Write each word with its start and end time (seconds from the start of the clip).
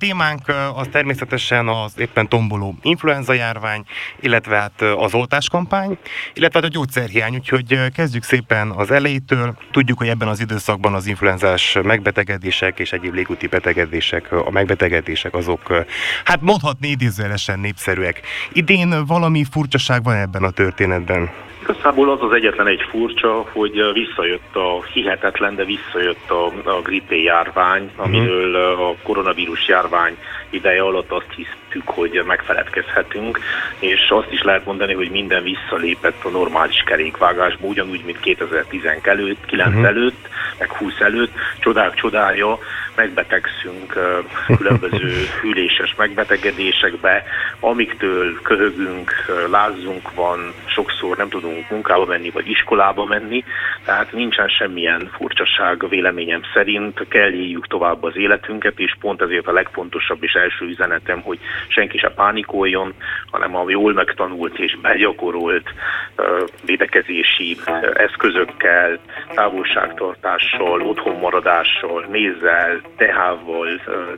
Témánk 0.00 0.40
az 0.74 0.86
természetesen 0.90 1.68
az 1.68 1.92
éppen 1.98 2.28
tomboló 2.28 2.74
influenza 2.82 3.32
járvány, 3.32 3.84
illetve 4.20 4.56
hát 4.56 4.82
az 4.82 5.14
oltáskampány, 5.14 5.98
illetve 6.34 6.58
hát 6.58 6.68
a 6.68 6.72
gyógyszerhiány, 6.72 7.34
úgyhogy 7.34 7.92
kezdjük 7.92 8.22
szépen 8.22 8.70
az 8.70 8.90
elejétől. 8.90 9.56
Tudjuk, 9.70 9.98
hogy 9.98 10.08
ebben 10.08 10.28
az 10.28 10.40
időszakban 10.40 10.94
az 10.94 11.06
influenzás 11.06 11.78
megbetegedések 11.82 12.78
és 12.78 12.92
egyéb 12.92 13.14
légúti 13.14 13.46
betegedések, 13.46 14.32
a 14.32 14.50
megbetegedések 14.50 15.34
azok, 15.34 15.84
hát 16.24 16.40
mondhatni 16.40 16.88
idézőjelesen 16.88 17.58
népszerűek. 17.58 18.20
Idén 18.52 19.04
valami 19.06 19.44
furcsaság 19.50 20.02
van 20.02 20.16
ebben 20.16 20.42
a 20.42 20.50
történetben? 20.50 21.30
Igazából 21.68 22.10
az 22.10 22.22
az 22.22 22.32
egyetlen 22.32 22.66
egy 22.66 22.82
furcsa, 22.90 23.46
hogy 23.52 23.92
visszajött 23.92 24.56
a 24.56 24.84
hihetetlen, 24.92 25.54
de 25.54 25.64
visszajött 25.64 26.30
a, 26.30 26.46
a 26.46 26.80
grippé 26.82 27.22
járvány, 27.22 27.82
mhm. 27.82 28.00
amiről 28.00 28.56
a 28.56 28.94
koronavírus 29.02 29.68
járvány 29.68 30.16
ideje 30.50 30.82
alatt 30.82 31.10
azt 31.10 31.34
hisztük, 31.72 31.94
hogy 31.94 32.22
megfeledkezhetünk, 32.26 33.40
és 33.78 34.08
azt 34.08 34.32
is 34.32 34.42
lehet 34.42 34.64
mondani, 34.64 34.94
hogy 34.94 35.10
minden 35.10 35.42
visszalépett 35.42 36.24
a 36.24 36.28
normális 36.28 36.82
kerékvágásba, 36.86 37.66
ugyanúgy, 37.66 38.02
mint 38.04 38.20
2019 38.20 39.06
előtt, 39.06 39.46
9 39.46 39.68
uh-huh. 39.68 39.84
előtt, 39.84 40.28
meg 40.58 40.72
20 40.72 40.92
előtt, 41.00 41.32
csodák 41.58 41.94
csodája, 41.94 42.58
megbetegszünk 42.96 43.98
különböző 44.56 45.12
hűléses 45.40 45.94
megbetegedésekbe, 45.96 47.24
amiktől 47.60 48.42
köhögünk, 48.42 49.12
lázzunk 49.50 50.14
van, 50.14 50.52
sokszor 50.64 51.16
nem 51.16 51.28
tudunk 51.28 51.70
munkába 51.70 52.04
menni, 52.04 52.30
vagy 52.30 52.48
iskolába 52.48 53.04
menni, 53.04 53.44
tehát 53.84 54.12
nincsen 54.12 54.48
semmilyen 54.48 55.10
furcsaság 55.16 55.88
véleményem 55.88 56.40
szerint, 56.54 57.08
kell 57.08 57.32
éljük 57.32 57.66
tovább 57.66 58.02
az 58.02 58.16
életünket, 58.16 58.78
és 58.78 58.96
pont 59.00 59.22
ezért 59.22 59.46
a 59.46 59.52
legfontosabb 59.52 60.22
és 60.22 60.32
első 60.32 60.64
üzenetem, 60.64 61.20
hogy 61.20 61.38
senki 61.68 61.98
se 61.98 62.10
pánikoljon, 62.10 62.94
hanem 63.30 63.56
a 63.56 63.64
jól 63.70 63.92
megtanult 63.92 64.58
és 64.58 64.78
begyakorolt 64.82 65.68
védekezési 66.64 67.56
eszközökkel, 67.94 68.98
távolságtartással, 69.34 70.80
otthonmaradással, 70.80 72.06
mézzel, 72.10 72.80
tehával, 72.96 73.68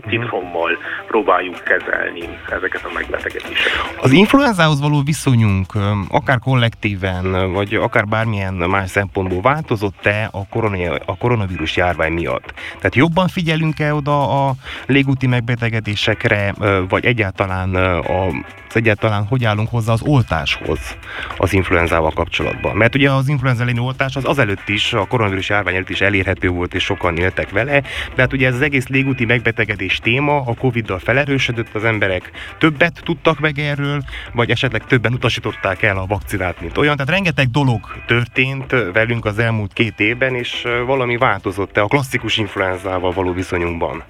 citrommal 0.09 0.79
próbáljuk 1.07 1.63
kezelni 1.65 2.39
ezeket 2.51 2.85
a 2.85 2.91
megbetegedéseket. 2.95 3.99
Az 4.01 4.13
influenzához 4.13 4.81
való 4.81 5.03
viszonyunk 5.05 5.73
akár 6.11 6.39
kollektíven, 6.39 7.53
vagy 7.53 7.75
akár 7.75 8.05
bármilyen 8.05 8.55
más 8.55 8.91
szempontból 8.91 9.41
változott-e 9.41 10.29
a, 10.33 10.49
korona, 10.49 10.95
a 11.07 11.17
koronavírus 11.17 11.77
járvány 11.77 12.13
miatt? 12.13 12.55
Tehát 12.77 12.95
jobban 12.95 13.29
figyelünk-e 13.29 13.95
oda 13.95 14.47
a 14.47 14.53
légúti 14.87 15.27
megbetegedésekre, 15.27 16.55
vagy 16.89 17.05
egyáltalán, 17.05 17.28
a, 17.37 18.45
egyáltalán 18.73 19.25
hogy 19.25 19.45
állunk 19.45 19.69
hozzá 19.69 19.93
az 19.93 20.03
oltáshoz 20.03 20.97
az 21.37 21.53
influenzával 21.53 22.11
kapcsolatban? 22.11 22.77
Mert 22.77 22.95
ugye 22.95 23.11
az 23.11 23.29
influenza 23.29 23.63
elleni 23.63 23.79
oltás 23.79 24.17
az 24.17 24.25
azelőtt 24.25 24.69
is, 24.69 24.93
a 24.93 25.07
koronavírus 25.07 25.49
járvány 25.49 25.75
előtt 25.75 25.89
is 25.89 26.01
elérhető 26.01 26.49
volt, 26.49 26.75
és 26.75 26.85
sokan 26.85 27.17
éltek 27.17 27.51
vele, 27.51 27.81
de 28.15 28.23
hát 28.23 28.33
ugye 28.33 28.47
ez 28.47 28.55
az 28.55 28.61
egész 28.61 28.87
légúti 28.87 29.25
megbetegedés 29.25 29.99
téma 29.99 30.37
a 30.37 30.55
Covid-dal 30.55 30.99
felerősödött, 30.99 31.75
az 31.75 31.85
emberek 31.85 32.31
többet 32.59 33.01
tudtak 33.05 33.39
meg 33.39 33.59
erről, 33.59 34.03
vagy 34.33 34.51
esetleg 34.51 34.87
többen 34.87 35.13
utasították 35.13 35.83
el 35.83 35.99
a 35.99 36.07
vakcinát, 36.07 36.61
mint 36.61 36.79
olyan. 36.79 36.97
Tehát 36.97 37.13
rengeteg 37.13 37.51
dolog 37.51 37.81
történt 38.07 38.75
velünk 38.93 39.25
az 39.25 39.39
elmúlt 39.39 39.73
két 39.73 40.01
évben, 40.01 40.35
és 40.35 40.67
valami 40.87 41.17
változott-e 41.17 41.83
a 41.83 41.87
klasszikus 41.87 42.37
influenzával 42.37 43.13
való 43.13 43.33
viszonyunkban? 43.33 44.05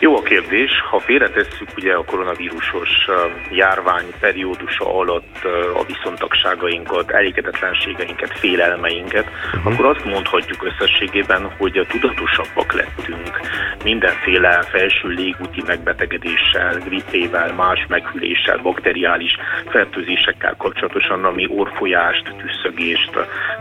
Jó 0.00 0.16
a 0.16 0.22
kérdés. 0.22 0.70
Ha 0.90 0.98
félretesszük 0.98 1.68
ugye 1.76 1.94
a 1.94 2.04
koronavírusos 2.04 3.08
járvány 3.50 4.04
periódusa 4.20 4.98
alatt 4.98 5.44
a 5.74 5.84
viszontagságainkat, 5.84 7.10
elégedetlenségeinket, 7.10 8.38
félelmeinket, 8.38 9.26
uh-huh. 9.26 9.72
akkor 9.72 9.86
azt 9.86 10.04
mondhatjuk 10.04 10.64
összességében, 10.64 11.50
hogy 11.58 11.86
tudatosabbak 11.88 12.72
lettünk 12.72 13.40
mindenféle 13.84 14.62
felső 14.62 15.08
légúti 15.08 15.62
megbetegedéssel, 15.66 16.78
grippével, 16.78 17.54
más 17.54 17.86
meghűléssel, 17.88 18.58
bakteriális 18.58 19.36
fertőzésekkel 19.66 20.54
kapcsolatosan, 20.58 21.24
ami 21.24 21.46
orfolyást, 21.56 22.34
tüsszögést, 22.36 23.10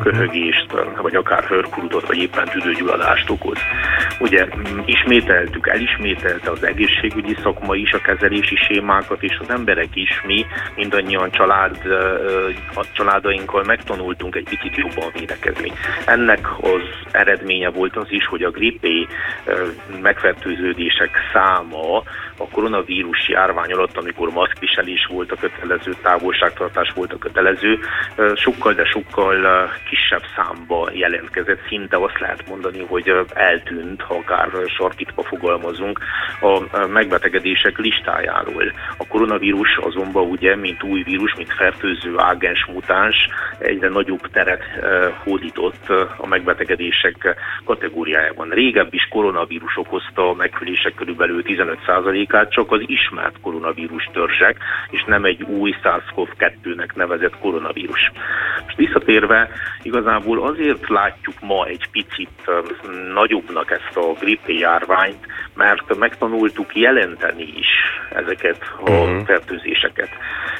köhögést, 0.03 0.65
vagy 1.01 1.15
akár 1.15 1.43
hörkurudot, 1.43 2.07
vagy 2.07 2.17
éppen 2.17 2.45
tüdőgyulladást 2.45 3.29
okoz. 3.29 3.57
Ugye 4.19 4.47
ismételtük, 4.85 5.67
elismételtük, 5.67 6.26
átvételte 6.27 6.51
az 6.51 6.63
egészségügyi 6.63 7.35
szakma 7.41 7.75
is 7.75 7.91
a 7.91 8.01
kezelési 8.01 8.55
sémákat, 8.55 9.23
és 9.23 9.37
az 9.39 9.49
emberek 9.49 9.95
is, 9.95 10.21
mi 10.25 10.45
mindannyian 10.75 11.31
család, 11.31 11.77
a 12.75 12.85
családainkkal 12.93 13.63
megtanultunk 13.63 14.35
egy 14.35 14.47
picit 14.49 14.75
jobban 14.75 15.11
védekezni. 15.13 15.71
Ennek 16.05 16.63
az 16.63 16.81
eredménye 17.11 17.69
volt 17.69 17.95
az 17.95 18.07
is, 18.09 18.25
hogy 18.25 18.43
a 18.43 18.51
grippé 18.51 19.07
megfertőződések 20.01 21.09
száma 21.33 22.03
a 22.37 22.47
koronavírus 22.51 23.29
járvány 23.29 23.71
alatt, 23.71 23.97
amikor 23.97 24.29
maszkviselés 24.29 25.05
volt 25.05 25.31
a 25.31 25.35
kötelező, 25.35 25.93
távolságtartás 26.01 26.91
volt 26.95 27.13
a 27.13 27.17
kötelező, 27.17 27.79
sokkal, 28.35 28.73
de 28.73 28.85
sokkal 28.85 29.69
kisebb 29.89 30.23
számba 30.35 30.89
jelentkezett. 30.91 31.59
Szinte 31.67 31.97
azt 31.97 32.19
lehet 32.19 32.47
mondani, 32.47 32.85
hogy 32.87 33.13
eltűnt, 33.33 34.01
ha 34.01 34.13
akár 34.15 34.49
sarkítva 34.77 35.23
fogalmazunk, 35.23 35.99
a 36.41 36.85
megbetegedések 36.87 37.77
listájáról. 37.77 38.73
A 38.97 39.07
koronavírus 39.07 39.77
azonban 39.81 40.29
ugye, 40.29 40.55
mint 40.55 40.83
új 40.83 41.03
vírus, 41.03 41.33
mint 41.37 41.53
fertőző 41.53 42.13
ágens 42.17 42.65
mutáns, 42.73 43.15
egyre 43.59 43.89
nagyobb 43.89 44.21
teret 44.31 44.63
hódított 45.23 45.89
a 46.17 46.27
megbetegedések 46.27 47.35
kategóriájában. 47.65 48.49
Régebb 48.49 48.93
is 48.93 49.07
koronavírus 49.09 49.77
okozta 49.77 50.29
a 50.29 50.33
meghűlések 50.33 50.93
körülbelül 50.95 51.41
15%-át, 51.45 52.51
csak 52.51 52.71
az 52.71 52.81
ismert 52.85 53.35
koronavírus 53.41 54.09
törzsek, 54.13 54.57
és 54.89 55.03
nem 55.03 55.25
egy 55.25 55.41
új 55.41 55.75
SARS-CoV-2-nek 55.81 56.95
nevezett 56.95 57.39
koronavírus. 57.39 58.11
Most 58.63 58.77
visszatérve, 58.77 59.49
igazából 59.81 60.47
azért 60.47 60.89
látjuk 60.89 61.35
ma 61.41 61.65
egy 61.65 61.87
picit 61.91 62.51
nagyobbnak 63.13 63.71
ezt 63.71 63.97
a 63.97 64.13
grippé 64.19 64.57
járványt, 64.57 65.25
mert 65.55 65.97
megtanultuk 66.07 66.75
jelenteni 66.75 67.53
is 67.57 67.67
ezeket 68.15 68.73
a 68.85 68.89
uh-huh. 68.91 69.25
fertőzéseket. 69.25 70.09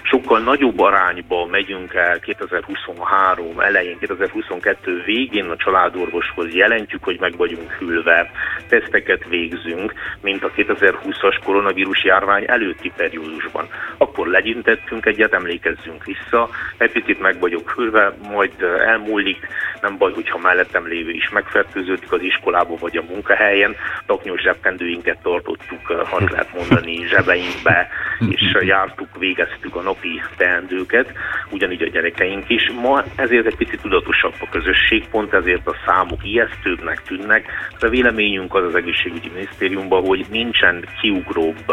Sokkal 0.02 0.40
nagyobb 0.40 0.80
arányba 0.80 1.46
megyünk 1.46 1.94
el 1.94 2.19
2023 2.19 3.59
elején, 3.59 3.97
2022 4.00 5.03
végén 5.06 5.50
a 5.50 5.56
családorvoshoz, 5.56 6.53
jelentjük, 6.53 7.03
hogy 7.03 7.19
meg 7.19 7.38
vagyunk 7.38 7.72
hűlve, 7.72 8.31
teszteket 8.69 9.28
végzünk, 9.30 9.94
mint 10.22 10.44
a 10.44 10.52
2020-as 10.52 11.38
koronavírus 11.44 12.03
járvány 12.03 12.44
előtti 12.47 12.91
periódusban. 12.96 13.68
Akkor 13.97 14.28
legyintettünk 14.28 15.06
egyet, 15.06 15.34
emlékezzünk 15.34 16.03
vissza, 16.03 16.50
egy 16.78 16.91
picit 16.91 17.19
meg 17.19 17.40
vagyok 17.40 17.72
hűlve, 17.72 18.14
majd 18.31 18.52
elmúlik, 18.85 19.47
nem 19.81 19.97
baj, 19.97 20.14
hogyha 20.14 20.38
mellettem 20.38 20.88
lévő 20.88 21.12
is 21.12 21.29
megfertőződik 21.29 22.12
az 22.12 22.22
iskolában 22.22 22.78
vagy 22.79 22.97
a 22.97 23.03
munkahelyen, 23.09 23.75
taknyos 24.06 24.41
zsebkendőinket 24.41 25.22
tartottuk, 25.41 25.89
azt 26.11 26.31
lehet 26.31 26.53
mondani, 26.53 27.05
zsebeinkbe, 27.07 27.87
és 28.29 28.57
jártuk, 28.59 29.07
végeztük 29.19 29.75
a 29.75 29.81
napi 29.81 30.21
teendőket, 30.37 31.13
ugyanígy 31.49 31.81
a 31.81 31.89
gyerekeink 31.89 32.49
is. 32.49 32.71
Ma 32.81 33.03
ezért 33.15 33.45
egy 33.45 33.55
picit 33.55 33.81
tudatosabb 33.81 34.33
a 34.39 34.49
közösség, 34.49 35.07
pont 35.09 35.33
ezért 35.33 35.67
a 35.67 35.75
számok 35.85 36.25
ijesztőbbnek 36.25 37.01
tűnnek. 37.01 37.45
A 37.79 37.87
véleményünk 37.87 38.55
az 38.55 38.63
az 38.63 38.75
egészségügyi 38.75 39.29
minisztériumban, 39.33 40.05
hogy 40.05 40.25
nincsen 40.29 40.85
kiugróbb, 41.01 41.65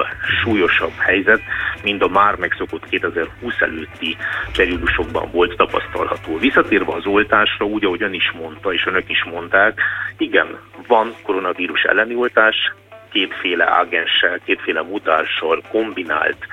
súlyosabb 0.42 0.92
helyzet, 0.98 1.40
mint 1.82 2.02
a 2.02 2.08
már 2.08 2.36
megszokott 2.36 2.88
2020 2.88 3.60
előtti 3.60 4.16
periódusokban 4.56 5.30
volt 5.32 5.56
tapasztalható. 5.56 6.38
Visszatérve 6.38 6.92
az 6.92 7.06
oltásra, 7.06 7.66
úgy, 7.66 7.84
ahogy 7.84 8.02
ön 8.02 8.12
is 8.12 8.32
mondta, 8.40 8.72
és 8.72 8.86
önök 8.86 9.10
is 9.10 9.24
mondták, 9.24 9.80
igen, 10.18 10.58
van 10.86 11.14
koronavírus 11.22 11.82
elleni 11.82 12.14
oltás, 12.14 12.56
kétféle 13.14 13.70
ágenssel, 13.70 14.38
kétféle 14.44 14.82
mutással 14.82 15.62
kombinált 15.70 16.46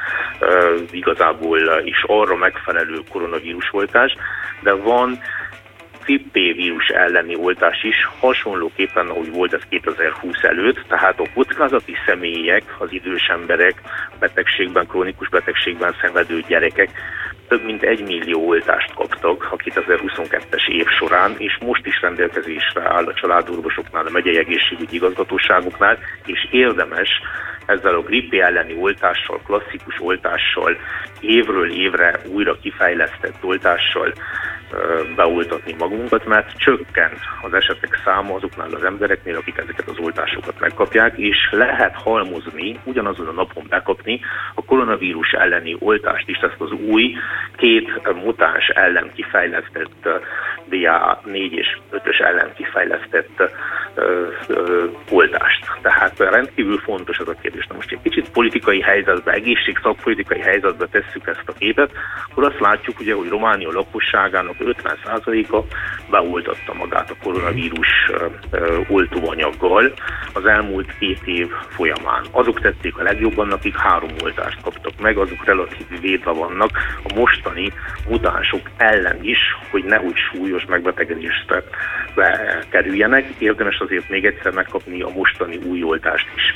igazából 0.91 1.59
is 1.83 2.03
arra 2.07 2.35
megfelelő 2.35 2.99
koronavírus 3.09 3.73
oltás, 3.73 4.15
de 4.63 4.73
van 4.73 5.19
grippé 6.03 6.51
vírus 6.51 6.87
elleni 6.87 7.35
oltás 7.35 7.83
is 7.83 8.07
hasonlóképpen, 8.19 9.07
ahogy 9.07 9.31
volt 9.31 9.53
ez 9.53 9.61
2020 9.69 10.43
előtt, 10.43 10.79
tehát 10.87 11.19
a 11.19 11.29
kockázati 11.33 11.95
személyek, 12.05 12.63
az 12.77 12.91
idős 12.91 13.27
emberek, 13.27 13.81
betegségben, 14.19 14.87
krónikus 14.87 15.29
betegségben 15.29 15.95
szenvedő 16.01 16.43
gyerekek 16.47 16.89
több 17.51 17.65
mint 17.65 17.83
egy 17.83 18.03
millió 18.03 18.47
oltást 18.47 18.93
kaptak 18.93 19.47
a 19.51 19.55
2022-es 19.55 20.67
év 20.67 20.85
során, 20.99 21.35
és 21.37 21.57
most 21.61 21.85
is 21.85 22.01
rendelkezésre 22.01 22.81
áll 22.81 23.05
a 23.05 23.13
családorvosoknál, 23.13 24.05
a 24.05 24.09
megyei 24.11 24.37
egészségügyi 24.37 24.95
igazgatóságoknál, 24.95 25.97
és 26.25 26.47
érdemes 26.51 27.09
ezzel 27.65 27.95
a 27.95 28.01
gripi 28.01 28.39
elleni 28.39 28.75
oltással, 28.75 29.39
klasszikus 29.45 29.99
oltással, 29.99 30.77
évről 31.19 31.71
évre 31.71 32.19
újra 32.33 32.57
kifejlesztett 32.61 33.43
oltással 33.43 34.13
beoltatni 35.15 35.75
magunkat, 35.77 36.25
mert 36.25 36.57
csökkent 36.57 37.19
az 37.41 37.53
esetek 37.53 38.01
száma 38.03 38.35
azoknál 38.35 38.73
az 38.73 38.83
embereknél, 38.83 39.35
akik 39.35 39.57
ezeket 39.57 39.87
az 39.87 39.99
oltásokat 39.99 40.59
megkapják, 40.59 41.17
és 41.17 41.37
lehet 41.51 41.95
halmozni, 41.95 42.79
ugyanazon 42.83 43.27
a 43.27 43.31
napon 43.31 43.65
bekapni 43.69 44.19
a 44.55 44.65
koronavírus 44.65 45.31
elleni 45.31 45.75
oltást 45.79 46.29
is, 46.29 46.37
ezt 46.37 46.61
az 46.61 46.71
új 46.71 47.13
két 47.55 48.13
mutáns 48.23 48.67
ellen 48.67 49.11
kifejlesztett 49.15 50.09
BA4 50.71 51.51
és 51.51 51.77
5-ös 51.91 52.21
ellen 52.21 52.53
kifejlesztett 52.55 53.43
oltást. 55.09 55.65
Tehát 55.81 56.19
rendkívül 56.19 56.77
fontos 56.77 57.17
ez 57.17 57.27
a 57.27 57.35
kérdés. 57.41 57.67
Na 57.67 57.75
most 57.75 57.91
egy 57.91 58.01
kicsit 58.03 58.29
politikai 58.29 58.81
helyzetbe, 58.81 59.31
egészségszakpolitikai 59.31 60.39
helyzetbe 60.39 60.87
tesszük 60.87 61.27
ezt 61.27 61.43
a 61.45 61.53
képet, 61.57 61.91
akkor 62.29 62.43
azt 62.43 62.59
látjuk 62.59 62.99
ugye, 62.99 63.13
hogy 63.13 63.29
Románia 63.29 63.71
lakosságának 63.71 64.55
50%-a 64.59 65.59
beoltatta 66.11 66.73
magát 66.73 67.09
a 67.09 67.23
koronavírus 67.23 68.11
oltóanyaggal 68.87 69.93
az 70.33 70.45
elmúlt 70.45 70.97
két 70.99 71.19
év 71.25 71.47
folyamán. 71.69 72.23
Azok 72.31 72.61
tették 72.61 72.97
a 72.97 73.03
legjobban, 73.03 73.51
akik 73.51 73.77
három 73.77 74.09
oltást 74.23 74.61
kaptak 74.61 74.93
meg, 74.99 75.17
azok 75.17 75.45
relatív 75.45 75.99
védve 76.01 76.31
vannak 76.31 76.69
a 77.03 77.13
mostani 77.15 77.71
mutánsok 78.09 78.61
ellen 78.77 79.19
is, 79.21 79.39
hogy 79.71 79.83
nehogy 79.83 80.15
súlyos 80.15 80.65
megbetegedést 80.65 81.63
kerüljenek. 82.69 83.25
Érdemes 83.37 83.77
azért 83.79 84.09
még 84.09 84.25
egyszer 84.25 84.53
megkapni 84.53 85.01
a 85.01 85.09
mostani 85.09 85.57
új 85.65 85.83
oltást 85.83 86.27
is. 86.35 86.55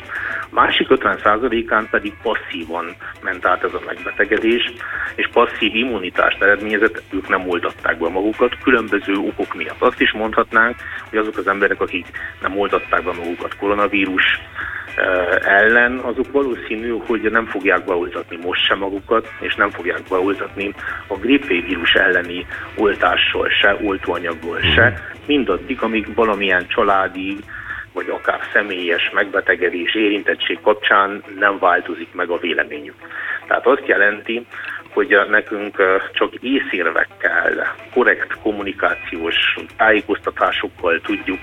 Másik 0.50 0.88
50%-án 0.90 1.88
pedig 1.92 2.14
passzívan 2.22 2.86
ment 3.22 3.46
át 3.46 3.64
ez 3.64 3.74
a 3.74 3.82
megbetegedés, 3.86 4.74
és 5.16 5.30
passzív 5.34 5.76
immunitást 5.76 6.42
eredményezett, 6.42 7.02
ők 7.14 7.28
nem 7.28 7.50
oltatták 7.50 7.98
be 7.98 8.10
magukat, 8.10 8.58
különböző 8.64 9.14
okok 9.14 9.45
miatt. 9.54 9.82
Azt 9.82 10.02
is 10.02 10.12
mondhatnánk, 10.12 10.76
hogy 11.10 11.20
azok 11.20 11.38
az 11.38 11.48
emberek, 11.48 11.82
akik 11.82 12.06
nem 12.42 12.60
oltatták 12.60 13.04
be 13.04 13.12
magukat 13.12 13.58
koronavírus 13.58 14.24
eh, 14.96 15.60
ellen, 15.60 15.98
azok 15.98 16.32
valószínű, 16.32 16.96
hogy 17.06 17.22
nem 17.32 17.46
fogják 17.46 17.86
beoltatni 17.86 18.38
most 18.44 18.66
sem 18.66 18.78
magukat, 18.78 19.32
és 19.40 19.56
nem 19.56 19.70
fogják 19.70 20.02
beoltatni 20.10 20.74
a 21.08 21.18
grippvírus 21.18 21.94
elleni 21.94 22.46
oltással 22.76 23.50
se, 23.50 23.78
oltóanyaggal 23.84 24.60
se, 24.60 25.10
mindaddig, 25.26 25.82
amíg 25.82 26.16
valamilyen 26.16 26.68
családi 26.68 27.38
vagy 27.96 28.10
akár 28.10 28.40
személyes 28.54 29.10
megbetegedés, 29.14 29.96
érintettség 29.96 30.60
kapcsán 30.62 31.24
nem 31.40 31.60
változik 31.60 32.14
meg 32.14 32.30
a 32.30 32.38
véleményük. 32.38 32.96
Tehát 33.48 33.66
azt 33.66 33.88
jelenti, 33.88 34.46
hogy 34.96 35.16
nekünk 35.30 35.76
csak 36.14 36.34
észérvekkel, 36.34 37.76
korrekt 37.94 38.38
kommunikációs 38.42 39.36
tájékoztatásokkal 39.78 41.02
tudjuk 41.02 41.40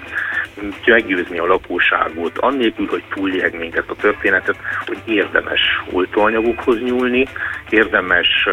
meggyőzni 0.86 1.38
a 1.38 1.46
lakóságot, 1.46 2.38
annélkül, 2.38 2.86
hogy 2.86 3.02
túljelgnénk 3.14 3.76
ezt 3.76 3.90
a 3.90 3.94
történetet, 3.94 4.56
hogy 4.86 4.98
érdemes 5.04 5.60
oltóanyagokhoz 5.92 6.82
nyúlni, 6.82 7.26
érdemes 7.70 8.48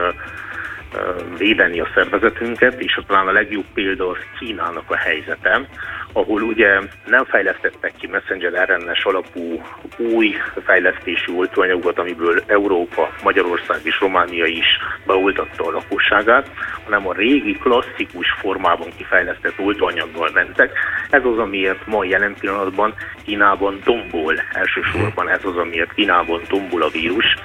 védeni 1.37 1.79
a 1.79 1.87
szervezetünket, 1.93 2.81
és 2.81 2.99
talán 3.07 3.27
a 3.27 3.31
legjobb 3.31 3.65
példa 3.73 4.09
az 4.09 4.17
Kínának 4.39 4.91
a 4.91 4.95
helyzete, 4.95 5.67
ahol 6.13 6.41
ugye 6.41 6.79
nem 7.05 7.25
fejlesztettek 7.25 7.93
ki 7.99 8.07
messenger 8.07 8.69
RNS 8.69 9.03
alapú 9.03 9.61
új 9.97 10.35
fejlesztési 10.65 11.31
oltóanyagot, 11.35 11.99
amiből 11.99 12.43
Európa, 12.47 13.09
Magyarország 13.23 13.79
és 13.83 13.99
Románia 13.99 14.45
is 14.45 14.79
beoltatta 15.05 15.67
a 15.67 15.71
lakosságát, 15.71 16.51
hanem 16.83 17.07
a 17.07 17.13
régi 17.13 17.57
klasszikus 17.57 18.31
formában 18.39 18.87
kifejlesztett 18.97 19.59
oltóanyaggal 19.59 20.29
mentek. 20.33 20.71
Ez 21.09 21.25
az, 21.25 21.37
amiért 21.37 21.87
ma 21.87 22.03
jelen 22.03 22.35
pillanatban 22.39 22.93
Kínában 23.25 23.79
tombol, 23.83 24.35
elsősorban 24.53 25.29
ez 25.29 25.45
az, 25.45 25.57
amiért 25.57 25.93
Kínában 25.93 26.41
tombol 26.47 26.81
a 26.81 26.89
vírus 26.89 27.35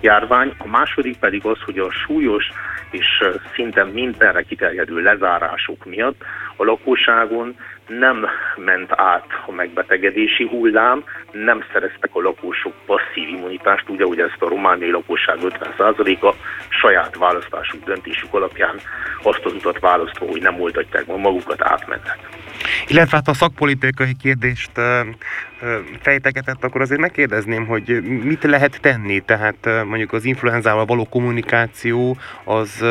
járvány. 0.00 0.52
A 0.58 0.68
második 0.68 1.16
pedig 1.16 1.44
az, 1.44 1.58
hogy 1.64 1.78
a 1.78 1.90
súlyos 1.90 2.44
és 2.92 3.24
szinte 3.54 3.84
mindenre 3.84 4.42
kiterjedő 4.42 5.02
lezárások 5.02 5.84
miatt 5.84 6.22
a 6.56 6.64
lakóságon 6.64 7.56
nem 7.86 8.26
ment 8.56 8.92
át 8.92 9.26
a 9.46 9.52
megbetegedési 9.52 10.46
hullám, 10.46 11.04
nem 11.32 11.64
szereztek 11.72 12.10
a 12.12 12.20
lakosok 12.20 12.72
passzív 12.86 13.28
immunitást, 13.28 13.88
ugye, 13.88 14.04
hogy 14.04 14.20
ezt 14.20 14.42
a 14.42 14.48
romániai 14.48 14.90
lakosság 14.90 15.38
50%-a 15.40 16.34
saját 16.68 17.16
választásuk, 17.16 17.84
döntésük 17.84 18.34
alapján 18.34 18.76
azt 19.22 19.44
az 19.44 19.54
utat 19.54 19.78
választva, 19.78 20.26
hogy 20.26 20.42
nem 20.42 20.60
oltatják 20.60 21.06
magukat, 21.06 21.62
átmentek. 21.62 22.18
Illetve 22.86 23.16
hát 23.16 23.28
a 23.28 23.34
szakpolitikai 23.34 24.14
kérdést 24.22 24.70
fejtegetett, 26.00 26.64
akkor 26.64 26.80
azért 26.80 27.00
megkérdezném, 27.00 27.66
hogy 27.66 28.02
mit 28.02 28.42
lehet 28.42 28.80
tenni, 28.80 29.20
tehát 29.20 29.68
mondjuk 29.86 30.12
az 30.12 30.24
influenzával 30.24 30.84
való 30.84 31.04
kommunikáció, 31.04 32.16
az, 32.44 32.84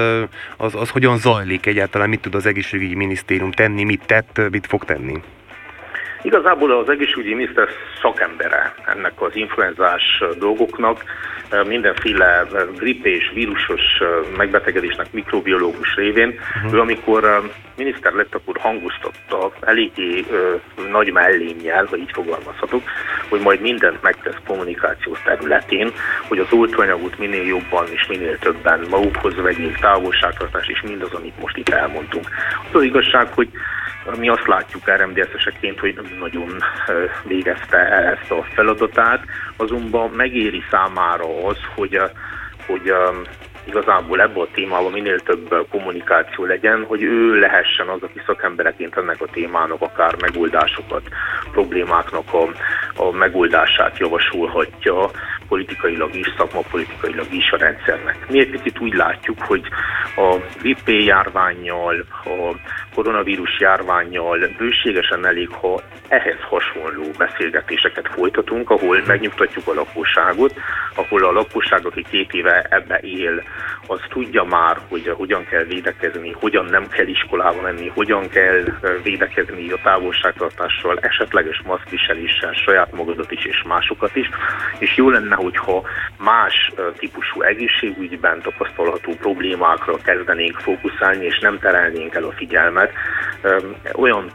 az, 0.58 0.76
az 0.76 0.90
hogyan 0.90 1.18
zajlik 1.18 1.66
egyáltalán, 1.66 2.10
mit 2.10 2.22
tud 2.22 2.36
az 2.36 2.46
egészségügyi 2.46 2.96
minisztérium 2.96 3.52
tenni, 3.52 3.84
mit 3.84 4.06
tett, 4.06 4.42
mit 4.52 4.68
fog 4.68 4.86
tenni? 4.86 5.22
Igazából 6.22 6.72
az 6.72 6.90
egészségügyi 6.90 7.34
miniszter 7.34 7.68
szakembere 8.02 8.74
ennek 8.86 9.22
az 9.22 9.36
influenzás 9.36 10.24
dolgoknak, 10.38 11.04
mindenféle 11.68 12.46
gripp 12.78 13.06
és 13.06 13.32
vírusos 13.34 13.82
megbetegedésnek 14.38 15.12
mikrobiológus 15.12 15.96
révén. 15.96 16.40
Uh-huh. 16.56 16.74
Ő 16.74 16.80
amikor 16.80 17.42
miniszter 17.78 18.14
lett, 18.14 18.36
akkor 18.36 18.58
hangoztatta 18.60 19.52
eléggé 19.62 20.26
nagy 20.92 21.12
mellénnyel, 21.12 21.86
ha 21.86 21.96
így 21.96 22.12
fogalmazhatok, 22.14 22.84
hogy 23.30 23.40
majd 23.40 23.62
mindent 23.62 24.02
megtesz 24.02 24.36
kommunikációs 24.48 25.22
területén, 25.24 25.92
hogy 26.28 26.40
az 26.40 26.54
oltóanyagot 26.54 27.18
minél 27.18 27.44
jobban 27.44 27.86
és 27.88 28.08
minél 28.08 28.38
többen 28.38 28.86
magukhoz 28.90 29.36
vegyék, 29.36 29.78
távolságtartás 29.78 30.68
és 30.68 30.82
mindaz, 30.82 31.14
amit 31.14 31.40
most 31.40 31.58
itt 31.58 31.70
elmondtunk. 31.70 32.26
Az, 32.70 32.76
az 32.76 32.84
igazság, 32.84 33.28
hogy 33.34 33.50
mi 34.18 34.30
azt 34.30 34.48
látjuk 34.48 34.92
RMDS-eseként, 34.98 35.80
hogy 35.80 36.00
nagyon 36.20 36.64
végezte 37.24 37.78
ezt 37.78 38.32
a 38.32 38.44
feladatát, 38.54 39.24
azonban 39.56 40.10
megéri 40.10 40.64
számára 40.70 41.46
az, 41.48 41.58
hogy, 41.76 42.02
hogy 42.66 42.94
igazából 43.64 44.22
ebből 44.22 44.44
a 44.44 44.54
témában 44.54 44.92
minél 44.92 45.20
több 45.20 45.68
kommunikáció 45.70 46.46
legyen, 46.46 46.84
hogy 46.84 47.02
ő 47.02 47.40
lehessen 47.40 47.88
az, 47.88 48.04
aki 48.04 48.22
szakembereként 48.26 48.98
ennek 48.98 49.22
a 49.22 49.32
témának 49.32 49.82
akár 49.82 50.16
megoldásokat, 50.22 51.02
problémáknak 51.52 52.34
a, 52.34 52.48
a 52.96 53.12
megoldását 53.12 53.98
javasolhatja 53.98 55.10
politikailag 55.52 56.16
is, 56.16 56.34
szakmapolitikailag 56.38 57.34
is 57.34 57.52
a 57.52 57.58
rendszernek. 57.58 58.30
Mi 58.30 58.40
egy 58.40 58.50
picit 58.50 58.80
úgy 58.80 58.94
látjuk, 58.94 59.42
hogy 59.42 59.64
a 60.16 60.36
VP 60.64 60.90
járványjal, 60.90 62.06
a 62.24 62.56
koronavírus 62.96 63.60
járványjal 63.60 64.40
bőségesen 64.58 65.26
elég, 65.26 65.50
ha 65.50 65.82
ehhez 66.08 66.40
hasonló 66.50 67.06
beszélgetéseket 67.18 68.08
folytatunk, 68.08 68.70
ahol 68.70 69.02
megnyugtatjuk 69.06 69.68
a 69.68 69.74
lakosságot, 69.74 70.54
ahol 70.96 71.26
a 71.26 71.32
lakosság, 71.32 71.86
aki 71.86 72.06
két 72.10 72.34
éve 72.34 72.66
ebbe 72.70 72.98
él, 72.98 73.44
az 73.88 74.00
tudja 74.10 74.44
már, 74.44 74.78
hogy 74.90 75.14
hogyan 75.18 75.46
kell 75.46 75.64
védekezni, 75.64 76.32
hogyan 76.32 76.66
nem 76.66 76.88
kell 76.88 77.08
iskolába 77.08 77.62
menni, 77.62 77.88
hogyan 77.88 78.30
kell 78.30 78.64
védekezni 79.04 79.72
a 79.72 79.80
távolságtartással, 79.84 80.98
esetleges 81.02 81.62
maszkviseléssel, 81.66 82.54
saját 82.54 82.92
magadat 82.92 83.32
is 83.32 83.46
és 83.46 83.64
másokat 83.68 84.16
is, 84.16 84.30
és 84.80 84.96
jó 84.96 85.10
lenne, 85.10 85.36
hogyha 85.42 85.84
más 86.18 86.72
típusú 86.98 87.42
egészségügyben 87.42 88.42
tapasztalható 88.42 89.14
problémákra 89.14 89.98
kezdenénk 89.98 90.58
fókuszálni, 90.60 91.26
és 91.26 91.40
nem 91.40 91.60
terelnénk 91.60 92.16
el 92.16 92.24
a 92.24 92.32
figyelmet 92.32 92.92
olyan 93.94 94.32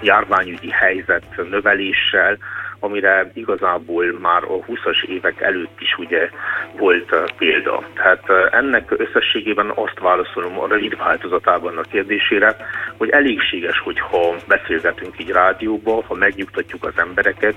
járványügyi 0.00 0.70
helyzet 0.70 1.24
növeléssel, 1.50 2.38
amire 2.84 3.30
igazából 3.34 4.04
már 4.20 4.42
a 4.42 4.58
20-as 4.68 5.04
évek 5.08 5.40
előtt 5.40 5.80
is 5.80 5.94
ugye 5.98 6.30
volt 6.76 7.32
példa. 7.38 7.82
Tehát 7.94 8.52
ennek 8.52 8.94
összességében 8.96 9.72
azt 9.74 9.98
válaszolom 10.00 10.58
a 10.58 10.66
rövid 10.66 10.96
változatában 10.96 11.78
a 11.78 11.90
kérdésére, 11.90 12.56
hogy 12.96 13.08
elégséges, 13.08 13.78
hogyha 13.78 14.34
beszélgetünk 14.48 15.20
így 15.20 15.30
rádióba, 15.30 16.04
ha 16.06 16.14
megnyugtatjuk 16.14 16.84
az 16.84 16.92
embereket, 16.96 17.54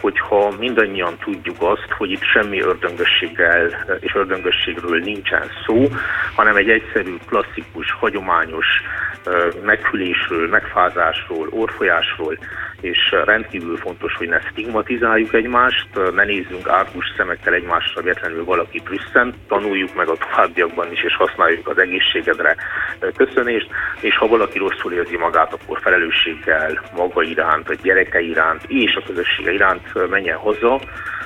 hogyha 0.00 0.54
mindannyian 0.58 1.16
tudjuk 1.18 1.56
azt, 1.58 1.88
hogy 1.98 2.10
itt 2.10 2.22
semmi 2.22 2.60
ördöngösséggel 2.60 3.84
és 4.00 4.14
ördöngösségről 4.14 4.98
nincsen 4.98 5.50
szó, 5.66 5.88
hanem 6.34 6.56
egy 6.56 6.70
egyszerű, 6.70 7.14
klasszikus, 7.26 7.92
hagyományos 7.92 8.66
meghűlésről, 9.62 10.48
megfázásról, 10.48 11.48
orfolyásról, 11.50 12.38
és 12.80 12.98
rendkívül 13.24 13.76
fontos, 13.76 14.14
hogy 14.14 14.28
ne 14.28 14.40
stigmatizáljuk 14.40 15.34
egymást, 15.34 15.88
ne 16.14 16.24
nézzünk 16.24 16.68
árkus 16.68 17.12
szemekkel 17.16 17.54
egymásra, 17.54 18.02
véletlenül 18.02 18.44
valaki 18.44 18.80
prüsszent, 18.84 19.34
tanuljuk 19.48 19.94
meg 19.94 20.08
a 20.08 20.16
továbbiakban 20.16 20.92
is, 20.92 21.02
és 21.02 21.16
használjuk 21.16 21.68
az 21.68 21.78
egészségedre 21.78 22.56
köszönést, 23.16 23.68
és 24.00 24.16
ha 24.16 24.26
valaki 24.26 24.58
rosszul 24.58 24.92
érzi 24.92 25.16
magát, 25.16 25.52
akkor 25.52 25.78
felelősséggel 25.82 26.82
maga 26.96 27.22
iránt, 27.22 27.68
a 27.68 27.74
gyereke 27.82 28.20
iránt 28.20 28.62
és 28.66 28.94
a 28.94 29.06
közössége 29.06 29.52
iránt 29.52 30.08
menjen 30.10 30.36
haza, 30.36 30.80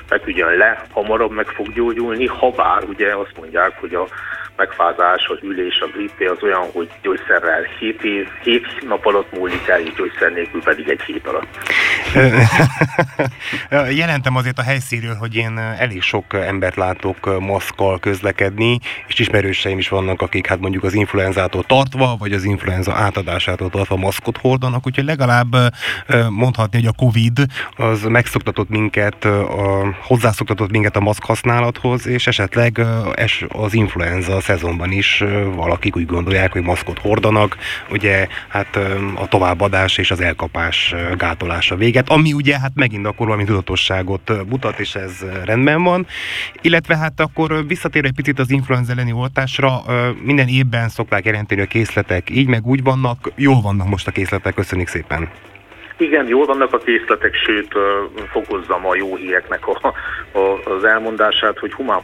feküdjön 0.05 0.57
le, 0.57 0.81
hamarabb 0.91 1.31
meg 1.31 1.47
fog 1.47 1.73
gyógyulni, 1.73 2.25
ha 2.25 2.49
bár 2.49 2.83
ugye 2.83 3.15
azt 3.15 3.37
mondják, 3.37 3.79
hogy 3.79 3.93
a 3.93 4.07
megfázás, 4.63 5.23
az 5.27 5.39
ülés, 5.41 5.79
a 5.79 5.87
grippé 5.93 6.25
az 6.25 6.43
olyan, 6.43 6.65
hogy 6.73 6.89
gyógyszerrel 7.01 7.63
7, 7.79 8.03
év, 8.03 8.27
7 8.43 8.87
nap 8.87 9.05
alatt 9.05 9.31
múlik 9.37 9.67
el, 9.67 9.79
és 9.79 9.93
gyógyszer 9.93 10.31
nélkül 10.31 10.61
pedig 10.63 10.89
egy 10.89 11.01
hét 11.01 11.27
alatt. 11.27 11.57
Jelentem 14.01 14.35
azért 14.35 14.59
a 14.59 14.61
helyszínről, 14.61 15.15
hogy 15.15 15.35
én 15.35 15.57
elég 15.57 16.01
sok 16.01 16.25
embert 16.33 16.75
látok 16.75 17.39
maszkkal 17.39 17.99
közlekedni, 17.99 18.79
és 19.07 19.19
ismerőseim 19.19 19.77
is 19.77 19.89
vannak, 19.89 20.21
akik 20.21 20.47
hát 20.47 20.59
mondjuk 20.59 20.83
az 20.83 20.93
influenzától 20.93 21.63
tartva, 21.63 22.15
vagy 22.19 22.33
az 22.33 22.43
influenza 22.43 22.93
átadásától 22.93 23.69
tartva 23.69 23.95
maszkot 23.95 24.37
hordanak, 24.37 24.85
úgyhogy 24.85 25.05
legalább 25.05 25.55
mondhatni, 26.29 26.77
hogy 26.77 26.87
a 26.87 27.03
Covid 27.05 27.39
az 27.75 28.03
megszoktatott 28.03 28.69
minket, 28.69 29.25
a, 29.25 29.95
hozzászoktatott 30.01 30.71
minket 30.71 30.95
a 30.95 30.99
maszk 30.99 31.25
használathoz, 31.25 32.07
és 32.07 32.27
esetleg 32.27 32.81
az 33.47 33.73
influenza 33.73 34.41
szezonban 34.51 34.91
is 34.91 35.23
valakik 35.55 35.95
úgy 35.95 36.05
gondolják, 36.05 36.51
hogy 36.51 36.61
maszkot 36.61 36.99
hordanak, 36.99 37.57
ugye 37.89 38.27
hát 38.47 38.75
a 39.15 39.27
továbbadás 39.27 39.97
és 39.97 40.11
az 40.11 40.21
elkapás 40.21 40.95
gátolása 41.17 41.75
véget, 41.75 42.09
ami 42.09 42.33
ugye 42.33 42.59
hát 42.59 42.71
megint 42.75 43.05
akkor 43.05 43.25
valami 43.25 43.43
tudatosságot 43.43 44.47
mutat, 44.49 44.79
és 44.79 44.95
ez 44.95 45.11
rendben 45.45 45.83
van. 45.83 46.07
Illetve 46.61 46.97
hát 46.97 47.19
akkor 47.19 47.67
visszatér 47.67 48.05
egy 48.05 48.13
picit 48.15 48.39
az 48.39 48.49
influenza 48.49 48.91
elleni 48.91 49.11
oltásra, 49.11 49.83
minden 50.23 50.47
évben 50.47 50.89
szokták 50.89 51.25
jelenteni 51.25 51.61
a 51.61 51.65
készletek, 51.65 52.29
így 52.29 52.47
meg 52.47 52.65
úgy 52.65 52.83
vannak, 52.83 53.31
jól 53.35 53.61
vannak 53.61 53.87
most 53.87 54.07
a 54.07 54.11
készletek, 54.11 54.53
köszönjük 54.53 54.87
szépen! 54.87 55.50
Igen, 56.01 56.27
jól 56.27 56.45
vannak 56.45 56.73
a 56.73 56.77
készletek, 56.77 57.35
sőt 57.35 57.73
fokozzam 58.31 58.85
a 58.85 58.95
jó 58.95 59.15
híreknek 59.15 59.67
a, 59.67 59.93
a, 60.31 60.69
az 60.69 60.83
elmondását, 60.83 61.59
hogy 61.59 61.73
humán 61.73 62.01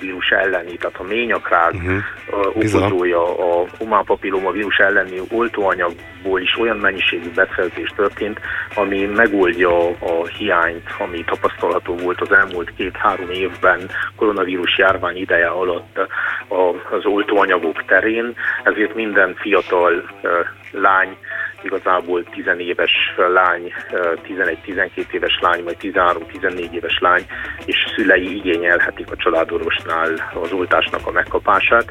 vírus 0.00 0.30
elleni, 0.30 0.76
tehát 0.76 0.98
a 0.98 1.02
ményakrág 1.02 1.74
uh-huh. 1.74 2.02
okozója 2.46 3.22
a 3.22 3.66
humán 3.78 4.04
vírus 4.52 4.76
elleni 4.76 5.20
oltóanyagból 5.30 6.40
is 6.40 6.58
olyan 6.58 6.76
mennyiségű 6.76 7.30
beszerzés 7.34 7.92
történt, 7.96 8.40
ami 8.74 9.04
megoldja 9.04 9.86
a 9.88 10.26
hiányt, 10.38 10.94
ami 10.98 11.24
tapasztalható 11.24 11.94
volt 11.94 12.20
az 12.20 12.32
elmúlt 12.32 12.74
két-három 12.76 13.30
évben 13.30 13.90
koronavírus 14.16 14.78
járvány 14.78 15.16
ideje 15.16 15.48
alatt 15.48 16.00
az 16.90 17.04
oltóanyagok 17.04 17.84
terén, 17.84 18.34
ezért 18.64 18.94
minden 18.94 19.34
fiatal 19.34 20.04
lány 20.70 21.16
igazából 21.62 22.24
10 22.24 22.44
éves 22.58 22.92
lány, 23.16 23.72
11-12 24.28 25.12
éves 25.12 25.38
lány, 25.40 25.64
vagy 25.64 25.76
13-14 25.80 26.72
éves 26.72 26.98
lány, 27.00 27.26
és 27.64 27.76
szülei 27.96 28.36
igényelhetik 28.36 29.10
a 29.10 29.16
családorvosnál 29.16 30.12
az 30.34 30.52
oltásnak 30.52 31.06
a 31.06 31.10
megkapását. 31.10 31.84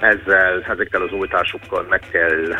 Ezzel, 0.00 0.64
ezekkel 0.68 1.02
az 1.02 1.12
oltásokkal 1.12 1.86
meg 1.88 2.00
kell 2.10 2.56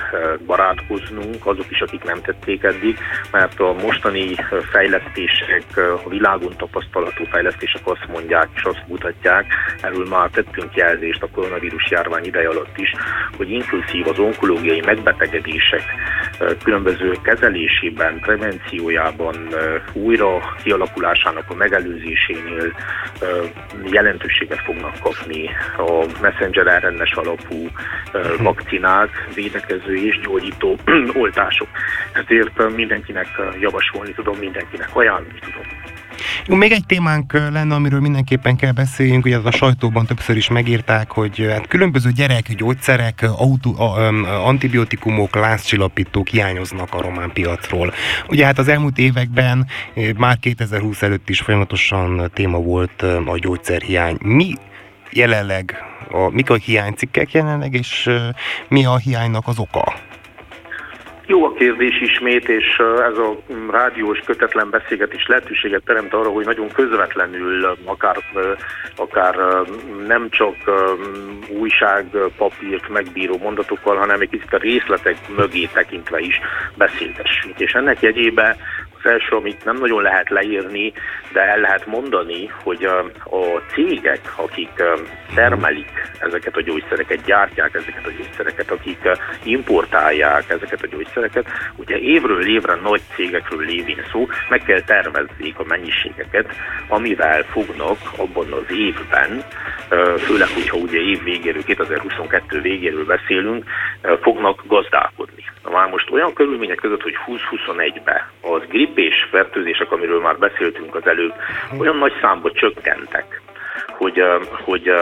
barátkoznunk, 0.47 1.47
azok 1.47 1.71
is, 1.71 1.81
akik 1.81 2.05
nem 2.05 2.21
tették 2.21 2.63
eddig, 2.63 2.99
mert 3.33 3.61
a 3.61 3.73
mostani 3.73 4.35
fejlesztések, 4.71 5.65
a 6.05 6.09
világon 6.09 6.57
tapasztalatú 6.57 7.25
fejlesztések 7.25 7.83
azt 7.85 8.07
mondják 8.09 8.49
és 8.55 8.63
azt 8.63 8.85
mutatják, 8.87 9.47
erről 9.83 10.07
már 10.09 10.31
tettünk 10.31 10.75
jelzést 10.75 11.23
a 11.23 11.29
koronavírus 11.35 11.91
járvány 11.91 12.25
ideje 12.25 12.49
alatt 12.49 12.79
is, 12.79 12.93
hogy 13.37 13.51
inkluszív 13.51 14.07
az 14.09 14.19
onkológiai 14.19 14.83
megbetegedések 14.87 15.83
különböző 16.65 17.17
kezelésében, 17.23 18.21
prevenciójában, 18.21 19.37
újra 19.93 20.55
kialakulásának 20.63 21.45
a 21.49 21.55
megelőzésénél 21.55 22.73
jelentőséget 23.85 24.61
fognak 24.61 24.99
kapni 25.03 25.51
a 25.77 26.07
messenger 26.21 26.83
RNS 26.83 27.13
alapú 27.13 27.69
vakcinák, 28.39 29.29
védekező 29.35 29.95
és 29.95 30.21
gyógyító 30.21 30.77
oltások. 31.23 31.69
Ezért 32.13 32.75
mindenkinek 32.75 33.29
javasolni 33.61 34.13
tudom, 34.13 34.39
mindenkinek 34.39 34.89
ajánlani 34.93 35.39
tudom. 35.41 35.98
Még 36.47 36.73
egy 36.73 36.87
témánk 36.87 37.33
lenne, 37.33 37.75
amiről 37.75 38.01
mindenképpen 38.01 38.57
kell 38.57 38.73
beszéljünk, 38.73 39.25
ugye 39.25 39.37
az 39.37 39.47
a 39.47 39.51
sajtóban 39.51 40.07
többször 40.07 40.37
is 40.37 40.49
megírták, 40.49 41.11
hogy 41.11 41.47
hát 41.51 41.67
különböző 41.67 42.11
gyerek 42.13 42.55
gyógyszerek, 42.55 43.23
autó, 43.23 43.77
antibiotikumok, 44.45 45.35
lázcsillapítók 45.35 46.29
hiányoznak 46.29 46.95
a 46.95 47.01
román 47.01 47.31
piacról. 47.33 47.93
Ugye 48.29 48.45
hát 48.45 48.59
az 48.59 48.69
elmúlt 48.69 48.99
években, 48.99 49.67
már 50.17 50.39
2020 50.39 51.03
előtt 51.03 51.29
is 51.29 51.41
folyamatosan 51.41 52.31
téma 52.35 52.59
volt 52.59 53.03
a 53.03 53.39
gyógyszerhiány. 53.39 54.17
Mi 54.23 54.55
jelenleg, 55.11 55.77
a, 56.11 56.31
mik 56.31 56.51
a 56.51 56.55
hiánycikkek 56.55 57.33
jelenleg, 57.33 57.75
és 57.75 58.11
mi 58.69 58.85
a 58.85 58.97
hiánynak 58.97 59.47
az 59.47 59.59
oka? 59.59 59.95
Jó 61.31 61.45
a 61.45 61.53
kérdés 61.53 62.01
ismét, 62.01 62.49
és 62.49 62.79
ez 63.11 63.19
a 63.19 63.37
rádiós 63.71 64.19
kötetlen 64.19 64.71
beszélgetés 64.71 65.27
lehetőséget 65.27 65.83
teremt 65.85 66.15
arra, 66.15 66.29
hogy 66.31 66.45
nagyon 66.45 66.69
közvetlenül, 66.69 67.77
akár, 67.85 68.17
akár 68.97 69.37
nem 70.07 70.29
csak 70.31 70.55
újságpapírt 71.49 72.89
megbíró 72.89 73.39
mondatokkal, 73.39 73.97
hanem 73.97 74.21
egy 74.21 74.29
kicsit 74.29 74.53
a 74.53 74.59
részletek 74.59 75.17
mögé 75.37 75.69
tekintve 75.73 76.19
is 76.19 76.41
beszéltessünk. 76.75 77.59
És 77.59 77.73
ennek 77.73 78.01
jegyében 78.01 78.57
az 79.03 79.11
első, 79.11 79.37
amit 79.37 79.65
nem 79.65 79.77
nagyon 79.77 80.03
lehet 80.03 80.29
leírni, 80.29 80.93
de 81.33 81.41
el 81.41 81.61
lehet 81.61 81.87
mondani, 81.87 82.47
hogy 82.47 82.85
a, 82.85 83.05
cégek, 83.73 84.21
akik 84.37 84.83
termelik 85.35 85.91
ezeket 86.19 86.57
a 86.57 86.63
gyógyszereket, 86.63 87.25
gyártják 87.25 87.75
ezeket 87.75 88.07
a 88.07 88.11
gyógyszereket, 88.19 88.71
akik 88.71 88.99
importálják 89.43 90.51
ezeket 90.51 90.83
a 90.83 90.87
gyógyszereket, 90.87 91.47
ugye 91.77 91.99
évről 91.99 92.47
évre 92.47 92.75
nagy 92.75 93.01
cégekről 93.15 93.65
lévén 93.65 94.05
szó, 94.13 94.27
meg 94.49 94.63
kell 94.63 94.81
tervezzék 94.81 95.59
a 95.59 95.65
mennyiségeket, 95.69 96.47
amivel 96.89 97.43
fognak 97.43 97.99
abban 98.17 98.53
az 98.53 98.71
évben, 98.71 99.45
főleg, 100.19 100.49
hogyha 100.55 100.77
ugye 100.77 100.99
év 100.99 101.23
végéről, 101.23 101.63
2022 101.63 102.61
végéről 102.61 103.05
beszélünk, 103.05 103.65
fognak 104.21 104.63
gazdálkodni. 104.67 105.45
Na 105.69 105.75
már 105.75 105.89
most 105.89 106.11
olyan 106.11 106.33
körülmények 106.33 106.77
között, 106.77 107.03
hogy 107.03 107.15
2021-ben 107.27 108.23
az 108.41 108.63
gripés 108.69 109.29
fertőzések, 109.31 109.93
amiről 109.93 110.21
már 110.21 110.39
beszéltünk 110.39 110.95
az 110.95 111.07
előbb, 111.07 111.35
olyan 111.79 111.97
nagy 111.97 112.13
számba 112.21 112.53
csökkentek, 112.53 113.41
hogy, 113.89 114.23
hogy 114.51 114.93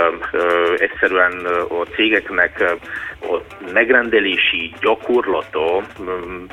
egyszerűen 0.77 1.47
a 1.69 1.85
cégeknek 1.95 2.75
a 3.21 3.37
megrendelési 3.73 4.75
gyakorlata 4.81 5.83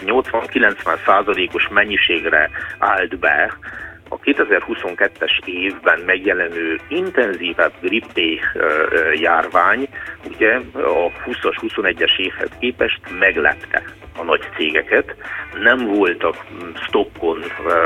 80-90 0.05 0.98
százalékos 1.05 1.67
mennyiségre 1.67 2.50
állt 2.79 3.20
be, 3.20 3.58
a 4.10 4.20
2022-es 4.20 5.46
évben 5.46 6.00
megjelenő 6.05 6.79
intenzívebb 6.88 7.74
grippé 7.82 8.39
járvány 9.13 9.88
ugye 10.34 10.55
a 10.74 11.12
20-as, 11.25 11.55
21-es 11.62 12.17
évhez 12.17 12.50
képest 12.60 13.00
meglepte 13.20 13.84
a 14.17 14.24
nagy 14.24 14.50
cégeket. 14.55 15.15
Nem 15.62 15.86
voltak 15.86 16.36
stockon, 16.75 17.43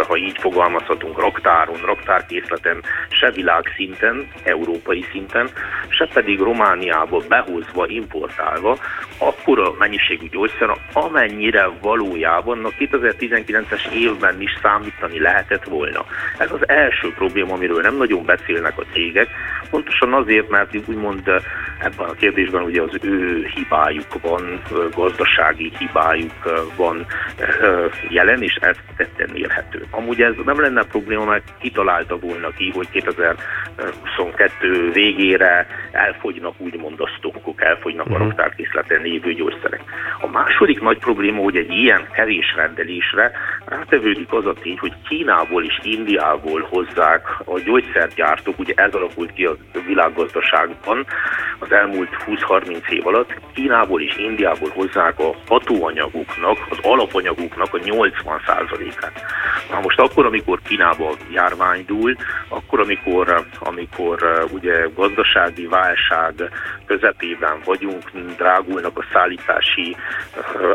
ha 0.07 0.17
így 0.17 0.37
fogalmazhatunk, 0.39 1.19
raktáron, 1.19 1.77
raktárkészleten, 1.85 2.83
se 3.09 3.31
világszinten, 3.31 4.27
európai 4.43 5.05
szinten, 5.11 5.49
se 5.89 6.07
pedig 6.13 6.39
Romániába 6.39 7.21
behozva, 7.27 7.87
importálva, 7.87 8.77
akkora 9.17 9.73
mennyiségű 9.79 10.29
gyógyszer, 10.29 10.77
amennyire 10.93 11.69
valójában 11.81 12.65
a 12.65 12.69
2019-es 12.69 13.91
évben 13.91 14.41
is 14.41 14.57
számítani 14.61 15.19
lehetett 15.19 15.63
volna. 15.63 16.05
Ez 16.37 16.51
az 16.51 16.69
első 16.69 17.13
probléma, 17.13 17.53
amiről 17.53 17.81
nem 17.81 17.97
nagyon 17.97 18.25
beszélnek 18.25 18.77
a 18.77 18.85
cégek, 18.93 19.27
pontosan 19.69 20.13
azért, 20.13 20.49
mert 20.49 20.75
úgymond 20.87 21.21
ebben 21.79 22.09
a 22.09 22.13
kérdésben 22.13 22.61
ugye 22.61 22.81
az 22.81 22.97
ő 23.01 23.45
hibájuk 23.55 24.21
van, 24.21 24.61
gazdasági 24.95 25.71
hibájuk, 25.79 26.16
munkájuk 26.17 26.75
van 26.75 27.05
jelen, 28.09 28.43
és 28.43 28.57
ez 28.61 28.75
tetten 28.97 29.35
érhető. 29.35 29.85
Amúgy 29.91 30.21
ez 30.21 30.33
nem 30.45 30.61
lenne 30.61 30.83
probléma, 30.83 31.25
mert 31.25 31.53
kitalálta 31.59 32.19
volna 32.19 32.49
ki, 32.49 32.71
hogy 32.75 32.89
2022 32.89 34.91
végére 34.91 35.67
elfogynak 35.91 36.53
úgymond 36.57 37.01
a 37.01 37.09
stokkok, 37.17 37.63
elfogynak 37.63 38.05
a 38.05 38.09
mhm. 38.09 38.21
raktárkészleten 38.21 39.01
lévő 39.01 39.33
gyógyszerek. 39.33 39.81
A 40.21 40.27
második 40.27 40.81
nagy 40.81 40.97
probléma, 40.97 41.41
hogy 41.41 41.55
egy 41.55 41.71
ilyen 41.71 42.07
kevés 42.13 42.53
rendelésre 42.55 43.31
rátevődik 43.65 44.33
az 44.33 44.45
a 44.45 44.53
tény, 44.53 44.77
hogy 44.77 44.93
Kínából 45.09 45.63
és 45.63 45.79
Indiából 45.83 46.67
hozzák 46.69 47.27
a 47.45 47.59
gyógyszergyártók, 47.59 48.59
ugye 48.59 48.73
ez 48.75 48.93
alakult 48.93 49.33
ki 49.33 49.45
a 49.45 49.55
világgazdaságban 49.87 51.05
az 51.59 51.71
elmúlt 51.71 52.09
20-30 52.25 52.89
év 52.89 53.07
alatt, 53.07 53.33
Kínából 53.53 54.01
és 54.01 54.17
Indiából 54.17 54.69
hozzák 54.73 55.19
a 55.19 55.35
hatóanyagoknak, 56.07 56.57
az 56.69 56.77
alapanyagoknak 56.81 57.73
a 57.73 57.77
80%-át. 57.77 59.21
Na 59.69 59.79
most 59.79 59.99
akkor, 59.99 60.25
amikor 60.25 60.59
Kínába 60.61 61.15
járvány 61.31 61.85
dúl, 61.85 62.15
akkor, 62.47 62.79
amikor, 62.79 63.45
amikor 63.59 64.47
ugye 64.51 64.87
gazdasági 64.95 65.65
válság 65.65 66.33
közepében 66.85 67.59
vagyunk, 67.65 68.03
drágulnak 68.37 68.97
a 68.97 69.05
szállítási 69.13 69.95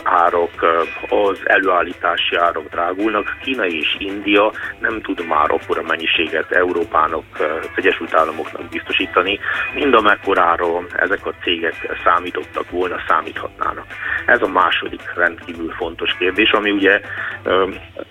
árak, 0.03 0.67
az 1.09 1.41
előállítási 1.45 2.37
árak 2.37 2.69
drágulnak, 2.69 3.37
Kína 3.43 3.67
és 3.67 3.97
India 3.99 4.53
nem 4.79 5.01
tud 5.01 5.27
már 5.27 5.51
akkora 5.51 5.83
mennyiséget 5.83 6.51
Európának, 6.51 7.25
az 7.39 7.69
Egyesült 7.75 8.15
Államoknak 8.15 8.69
biztosítani, 8.69 9.39
mind 9.75 9.95
amekkorára 9.95 10.67
ezek 10.97 11.27
a 11.27 11.35
cégek 11.43 11.75
számítottak 12.05 12.71
volna, 12.71 12.97
számíthatnának. 13.09 13.87
Ez 14.27 14.43
a 14.43 14.49
második 14.49 15.03
rendkívül 15.23 15.71
fontos 15.71 16.17
kérdés, 16.19 16.51
ami 16.51 16.71
ugye 16.71 17.01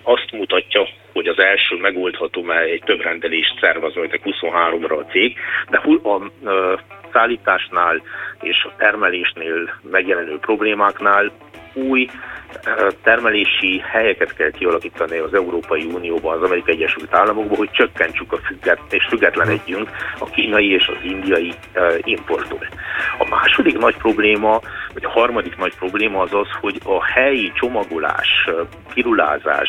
azt 0.02 0.32
mutatja, 0.32 0.88
hogy 1.12 1.26
az 1.26 1.38
első 1.38 1.76
megoldható, 1.76 2.42
mert 2.42 2.68
egy 2.68 2.82
több 2.84 3.00
rendelést 3.00 3.58
szervez, 3.60 3.94
vagy 3.94 4.20
23-ra 4.24 4.98
a 4.98 5.10
cég, 5.10 5.36
de 5.70 5.80
a 6.08 6.30
szállításnál 7.12 8.02
és 8.40 8.64
a 8.64 8.74
termelésnél 8.76 9.74
megjelenő 9.90 10.38
problémáknál 10.38 11.32
új 11.74 12.08
termelési 13.02 13.78
helyeket 13.78 14.34
kell 14.36 14.50
kialakítani 14.50 15.18
az 15.18 15.34
Európai 15.34 15.84
Unióban, 15.84 16.36
az 16.36 16.42
Amerikai 16.42 16.74
Egyesült 16.74 17.14
Államokban, 17.14 17.56
hogy 17.56 17.70
csökkentsük 17.70 18.32
a 18.32 18.36
függet, 18.36 18.80
és 18.90 19.06
függetlenedjünk 19.08 19.88
a 20.18 20.30
kínai 20.30 20.72
és 20.72 20.86
az 20.86 20.96
indiai 21.04 21.52
importtól. 22.02 22.66
A 23.18 23.26
második 23.30 23.78
nagy 23.78 23.96
probléma, 23.96 24.60
vagy 24.92 25.04
a 25.04 25.10
harmadik 25.10 25.56
nagy 25.56 25.74
probléma 25.74 26.22
az 26.22 26.34
az, 26.34 26.48
hogy 26.60 26.80
a 26.84 27.04
helyi 27.04 27.52
csomagolás, 27.54 28.48
pirulázás, 28.94 29.68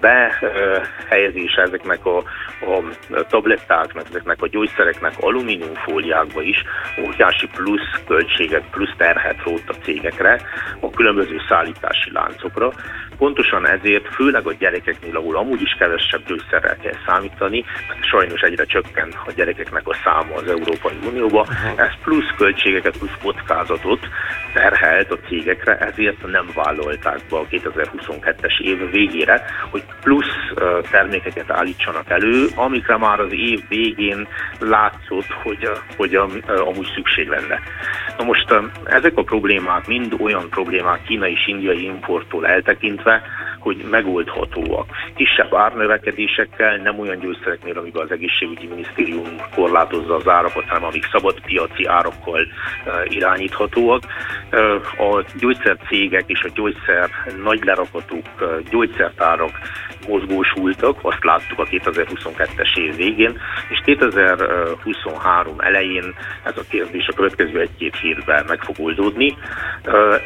behelyezése 0.00 1.62
ezeknek 1.62 2.06
a, 2.06 2.16
a 2.16 2.82
tablettáknak, 3.28 4.06
ezeknek 4.08 4.42
a 4.42 4.48
gyógyszereknek 4.48 5.12
alumíniumfóliákba 5.20 6.42
is 6.42 6.64
óriási 7.06 7.46
plusz 7.46 8.00
költséget, 8.06 8.64
plusz 8.70 8.94
terhet 8.96 9.42
rótt 9.44 9.68
a 9.68 9.74
cégekre, 9.82 10.40
a 10.80 10.90
különböző 10.90 11.40
szállítási 11.48 12.12
láncokra. 12.12 12.72
Pontosan 13.18 13.68
ezért, 13.68 14.14
főleg 14.14 14.46
a 14.46 14.52
gyerekeknél, 14.52 15.16
ahol 15.16 15.36
amúgy 15.36 15.62
is 15.62 15.76
kevesebb 15.78 16.26
gyógyszerrel 16.26 16.76
kell 16.76 16.96
számítani, 17.06 17.64
mert 17.88 18.04
sajnos 18.04 18.40
egyre 18.40 18.64
csökken 18.64 19.14
a 19.26 19.32
gyerekeknek 19.32 19.88
a 19.88 19.94
száma 20.04 20.34
az 20.34 20.48
Európai 20.48 20.98
Unióba, 21.06 21.46
ez 21.76 21.92
plusz 22.02 22.34
költségeket, 22.36 22.98
plusz 22.98 23.18
kockázatot 23.40 24.08
terhelt 24.52 25.10
a 25.10 25.18
cégekre, 25.28 25.78
ezért 25.78 26.26
nem 26.26 26.46
vállalták 26.54 27.20
be 27.30 27.36
a 27.36 27.46
2022-es 27.50 28.60
év 28.60 28.90
végére, 28.90 29.42
hogy 29.70 29.82
plusz 30.00 30.34
termékeket 30.90 31.50
állítsanak 31.50 32.10
elő, 32.10 32.46
amikre 32.54 32.96
már 32.96 33.20
az 33.20 33.32
év 33.32 33.60
végén 33.68 34.28
látszott, 34.60 35.30
hogy, 35.42 35.70
hogy 35.96 36.14
amúgy 36.46 36.90
szükség 36.94 37.28
lenne. 37.28 37.60
Na 38.18 38.24
most 38.24 38.54
ezek 38.84 39.16
a 39.16 39.22
problémák 39.22 39.86
mind 39.86 40.14
olyan 40.18 40.48
problémák 40.50 41.02
Kína 41.02 41.28
és 41.28 41.46
indiai 41.46 41.84
importtól 41.84 42.46
eltekintve, 42.46 43.22
hogy 43.60 43.84
megoldhatóak. 43.90 44.86
Kisebb 45.14 45.54
árnövekedésekkel, 45.54 46.76
nem 46.76 46.98
olyan 46.98 47.18
gyógyszereknél, 47.18 47.78
amiben 47.78 48.02
az 48.02 48.10
egészségügyi 48.10 48.66
minisztérium 48.66 49.36
korlátozza 49.54 50.14
az 50.14 50.28
árakat, 50.28 50.64
hanem 50.68 50.84
amik 50.84 51.08
szabad 51.12 51.40
piaci 51.40 51.84
árakkal 51.86 52.46
irányíthatóak. 53.04 54.02
A 54.98 55.24
gyógyszercégek 55.38 56.24
és 56.26 56.42
a 56.42 56.50
gyógyszer 56.54 57.10
nagy 57.42 57.64
lerakatok, 57.64 58.26
gyógyszertárak 58.70 59.50
mozgósultak, 60.08 60.98
azt 61.02 61.24
láttuk 61.24 61.58
a 61.58 61.64
2022-es 61.64 62.76
év 62.76 62.96
végén, 62.96 63.40
és 63.68 63.80
2023 63.84 65.54
elején 65.58 66.14
ez 66.44 66.56
a 66.56 66.62
kérdés 66.70 67.06
a 67.06 67.14
következő 67.14 67.60
egy-két 67.60 67.96
hétben 67.96 68.44
meg 68.48 68.62
fog 68.62 68.76
oldódni, 68.78 69.36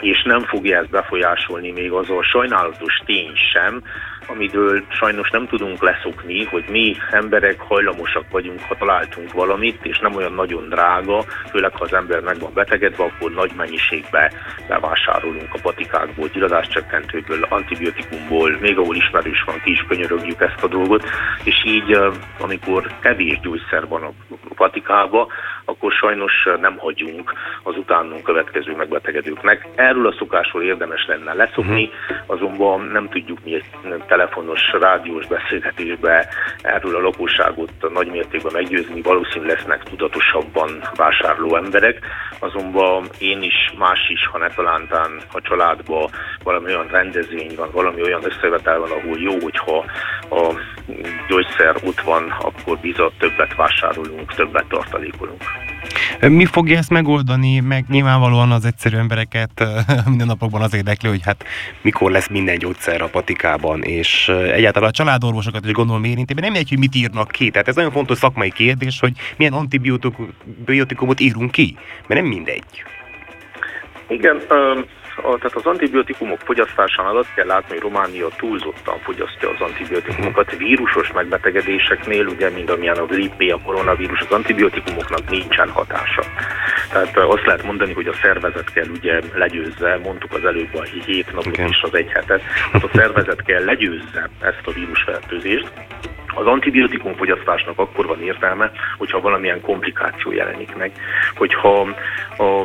és 0.00 0.22
nem 0.22 0.40
fogja 0.40 0.78
ezt 0.78 0.90
befolyásolni 0.90 1.70
még 1.70 1.90
az 1.90 2.10
a 2.10 2.22
sajnálatos 2.22 3.00
tény 3.04 3.23
sem, 3.52 3.82
amiről 4.26 4.82
sajnos 4.88 5.30
nem 5.30 5.46
tudunk 5.46 5.82
leszokni, 5.82 6.44
hogy 6.44 6.64
mi 6.70 6.96
emberek 7.10 7.60
hajlamosak 7.60 8.24
vagyunk, 8.30 8.60
ha 8.68 8.76
találtunk 8.76 9.32
valamit, 9.32 9.84
és 9.84 9.98
nem 9.98 10.14
olyan 10.14 10.32
nagyon 10.32 10.68
drága, 10.68 11.24
főleg 11.50 11.72
ha 11.76 11.84
az 11.84 11.92
ember 11.92 12.20
meg 12.20 12.38
van 12.38 12.52
betegedve, 12.54 13.04
akkor 13.04 13.30
nagy 13.30 13.50
mennyiségbe 13.56 14.32
bevásárolunk 14.68 15.48
a 15.54 15.58
patikákból, 15.62 16.28
gyilladáscsökkentőből, 16.28 17.46
antibiotikumból, 17.48 18.56
még 18.60 18.78
ahol 18.78 18.96
ismerős 18.96 19.42
van, 19.46 19.60
ki 19.64 19.70
is 19.70 19.84
könyörögjük 19.88 20.40
ezt 20.40 20.62
a 20.62 20.68
dolgot, 20.68 21.04
és 21.44 21.64
így, 21.64 21.98
amikor 22.38 22.90
kevés 23.00 23.40
gyógyszer 23.40 23.88
van 23.88 24.02
a 24.02 24.12
patikába, 24.54 25.28
akkor 25.64 25.92
sajnos 25.92 26.32
nem 26.60 26.78
hagyunk 26.78 27.32
az 27.62 27.76
utánunk 27.76 28.22
következő 28.22 28.74
megbetegedőknek. 28.76 29.68
Erről 29.74 30.06
a 30.06 30.14
szokásról 30.18 30.62
érdemes 30.62 31.06
lenne 31.06 31.32
leszokni, 31.32 31.82
mhm. 31.82 32.18
azonban 32.26 32.80
nem 32.80 33.08
tudjuk 33.08 33.38
mi 33.44 33.54
egy 33.54 33.64
telefonos, 34.14 34.60
rádiós 34.80 35.26
beszélgetésbe 35.26 36.28
erről 36.62 36.96
a 36.96 37.00
lakosságot 37.00 37.70
nagy 37.92 38.10
mértékben 38.10 38.52
meggyőzni, 38.52 39.00
valószínűleg 39.00 39.56
lesznek 39.56 39.82
tudatosabban 39.82 40.70
vásárló 40.94 41.56
emberek, 41.56 41.98
azonban 42.38 43.08
én 43.18 43.42
is, 43.42 43.72
más 43.78 44.00
is, 44.08 44.26
ha 44.26 44.38
ne 44.38 44.48
talántán 44.48 45.10
a 45.32 45.40
családban 45.40 46.10
valami 46.42 46.66
olyan 46.66 46.86
rendezvény 46.86 47.54
van, 47.56 47.68
valami 47.72 48.02
olyan 48.02 48.24
összevetel 48.24 48.78
van, 48.78 48.90
ahol 48.90 49.18
jó, 49.18 49.34
hogyha 49.40 49.84
a 50.30 50.54
gyógyszer 51.28 51.74
ott 51.84 52.00
van, 52.00 52.30
akkor 52.40 52.78
bizony 52.78 53.12
többet 53.18 53.54
vásárolunk, 53.54 54.34
többet 54.34 54.68
tartalékolunk. 54.68 55.42
Mi 56.20 56.44
fogja 56.44 56.78
ezt 56.78 56.90
megoldani, 56.90 57.60
meg 57.60 57.84
nyilvánvalóan 57.88 58.50
az 58.50 58.64
egyszerű 58.64 58.96
embereket 58.96 59.64
minden 60.08 60.26
napokban 60.26 60.62
az 60.62 60.74
érdekli, 60.74 61.08
hogy 61.08 61.22
hát 61.24 61.44
mikor 61.82 62.10
lesz 62.10 62.28
minden 62.28 62.58
gyógyszer 62.58 63.02
a 63.02 63.08
patikában, 63.08 63.82
és 63.82 64.28
egyáltalán 64.28 64.88
a 64.88 64.92
családorvosokat 64.92 65.64
is 65.66 65.72
gondolom 65.72 66.04
érinti, 66.04 66.34
nem 66.34 66.54
egy, 66.54 66.68
hogy 66.68 66.78
mit 66.78 66.94
írnak 66.94 67.30
ki. 67.30 67.50
Tehát 67.50 67.68
ez 67.68 67.74
nagyon 67.74 67.90
fontos 67.90 68.18
szakmai 68.18 68.50
kérdés, 68.50 69.00
hogy 69.00 69.12
milyen 69.36 69.52
antibiotikumot 69.52 71.20
írunk 71.20 71.50
ki, 71.50 71.76
mert 72.06 72.20
nem 72.20 72.30
mindegy. 72.30 72.64
Igen, 74.08 74.36
um 74.50 74.84
a, 75.16 75.22
tehát 75.22 75.54
az 75.54 75.66
antibiotikumok 75.66 76.40
fogyasztásánál 76.44 77.16
azt 77.16 77.34
kell 77.34 77.46
látni, 77.46 77.68
hogy 77.68 77.82
Románia 77.82 78.28
túlzottan 78.36 78.98
fogyasztja 78.98 79.48
az 79.50 79.60
antibiotikumokat. 79.60 80.56
Vírusos 80.56 81.12
megbetegedéseknél, 81.12 82.26
ugye, 82.26 82.50
mint 82.50 82.70
amilyen 82.70 82.96
a 82.96 83.06
grippé, 83.06 83.50
a 83.50 83.60
koronavírus, 83.64 84.20
az 84.20 84.30
antibiotikumoknak 84.30 85.30
nincsen 85.30 85.70
hatása. 85.70 86.22
Tehát 86.90 87.16
azt 87.16 87.46
lehet 87.46 87.62
mondani, 87.64 87.92
hogy 87.92 88.06
a 88.06 88.14
szervezet 88.22 88.72
kell 88.72 88.88
ugye 88.88 89.20
legyőzze, 89.34 89.98
mondtuk 90.02 90.32
az 90.32 90.44
előbb 90.44 90.74
a 90.74 90.82
hét 90.82 91.26
napot 91.32 91.46
okay. 91.46 91.68
és 91.68 91.82
az 91.82 91.94
egy 91.94 92.10
hetet, 92.10 92.42
tehát 92.72 92.88
a 92.88 92.90
szervezet 92.94 93.42
kell 93.42 93.64
legyőzze 93.64 94.30
ezt 94.40 94.62
a 94.64 94.72
vírusfertőzést, 94.72 95.72
az 96.34 96.46
antibiotikum 96.46 97.14
fogyasztásnak 97.14 97.78
akkor 97.78 98.06
van 98.06 98.22
értelme, 98.22 98.70
hogyha 98.98 99.20
valamilyen 99.20 99.60
komplikáció 99.60 100.32
jelenik 100.32 100.76
meg. 100.76 100.92
Hogyha 101.34 101.88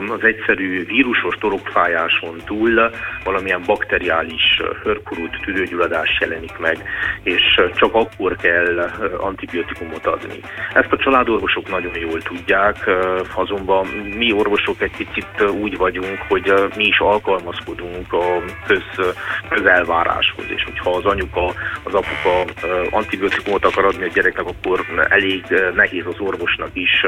az 0.08 0.24
egyszerű 0.24 0.86
vírusos 0.86 1.36
torokfájáson 1.40 2.42
túl 2.46 2.92
valamilyen 3.24 3.62
bakteriális 3.66 4.62
hörkurút 4.84 5.40
tüdőgyulladás 5.42 6.18
jelenik 6.20 6.58
meg, 6.58 6.78
és 7.24 7.62
csak 7.74 7.94
akkor 7.96 8.36
kell 8.36 8.90
antibiotikumot 9.18 10.06
adni. 10.06 10.40
Ezt 10.74 10.92
a 10.92 10.98
családorvosok 10.98 11.70
nagyon 11.70 11.98
jól 12.00 12.22
tudják, 12.22 12.90
azonban 13.36 13.88
mi 14.18 14.32
orvosok 14.32 14.82
egy 14.82 14.96
picit 14.98 15.42
úgy 15.62 15.78
vagyunk, 15.78 16.18
hogy 16.28 16.54
mi 16.76 16.84
is 16.86 17.00
alkalmazkodunk 17.00 18.14
a 18.14 18.42
köz, 18.68 19.14
közelváráshoz, 19.50 20.46
és 20.56 20.64
hogyha 20.64 20.90
az 20.90 21.06
anyuka, 21.06 21.54
az 21.84 21.94
apuka 21.94 22.52
antibiotikumot 22.90 23.59
antibiótikumot 23.60 23.66
akar 23.66 23.86
adni 23.86 24.04
a 24.04 24.14
gyereknek, 24.14 24.46
akkor 24.46 25.08
elég 25.10 25.44
nehéz 25.76 26.06
az 26.06 26.20
orvosnak 26.20 26.70
is 26.74 27.06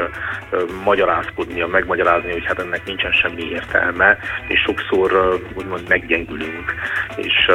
magyarázkodnia, 0.84 1.66
megmagyarázni, 1.66 2.32
hogy 2.32 2.44
hát 2.46 2.58
ennek 2.58 2.84
nincsen 2.84 3.12
semmi 3.12 3.42
értelme, 3.50 4.18
és 4.48 4.60
sokszor 4.60 5.40
úgymond 5.54 5.88
meggyengülünk, 5.88 6.74
és 7.16 7.50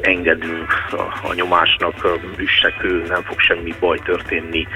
engedünk 0.00 0.72
a, 1.22 1.34
nyomásnak, 1.34 2.18
üssekő, 2.36 3.02
nem 3.08 3.22
fog 3.22 3.40
semmi 3.40 3.74
baj 3.80 3.98
történni, 3.98 4.66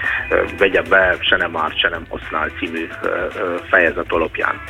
vegye 0.58 0.82
be, 0.82 1.16
se 1.20 1.36
nem 1.36 1.56
árt, 1.56 1.78
se 1.78 1.88
nem 1.88 2.06
használ 2.08 2.48
című 2.58 2.88
fejezet 3.70 4.12
alapján. 4.12 4.60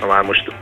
Na 0.00 0.06
már 0.06 0.22
most 0.22 0.52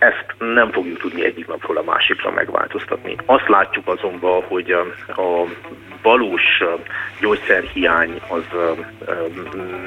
ezt 0.00 0.34
nem 0.38 0.70
fogjuk 0.70 0.98
tudni 0.98 1.24
egyik 1.24 1.46
napról 1.46 1.76
a 1.76 1.82
másikra 1.82 2.30
megváltoztatni. 2.30 3.16
Azt 3.26 3.48
látjuk 3.48 3.88
azonban, 3.88 4.42
hogy 4.42 4.70
a, 5.06 5.46
valós 6.02 6.62
gyógyszerhiány 7.20 8.20
az 8.28 8.44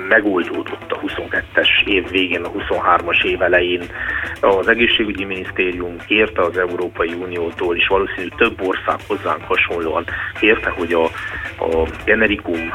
megoldódott 0.08 0.92
a 0.92 1.00
22-es 1.00 1.86
év 1.86 2.10
végén, 2.10 2.44
a 2.44 2.52
23-as 2.52 3.24
év 3.24 3.42
elején. 3.42 3.82
Az 4.42 4.68
egészségügyi 4.68 5.24
minisztérium 5.24 5.98
kérte 6.08 6.42
az 6.42 6.58
Európai 6.58 7.14
Uniótól, 7.14 7.76
és 7.76 7.88
valószínű 7.88 8.28
több 8.38 8.62
ország 8.62 9.00
hozzánk 9.08 9.44
hasonlóan 9.44 10.06
kérte, 10.40 10.70
hogy 10.70 10.94
a, 10.94 11.04
a 11.64 11.88
generikum 12.06 12.74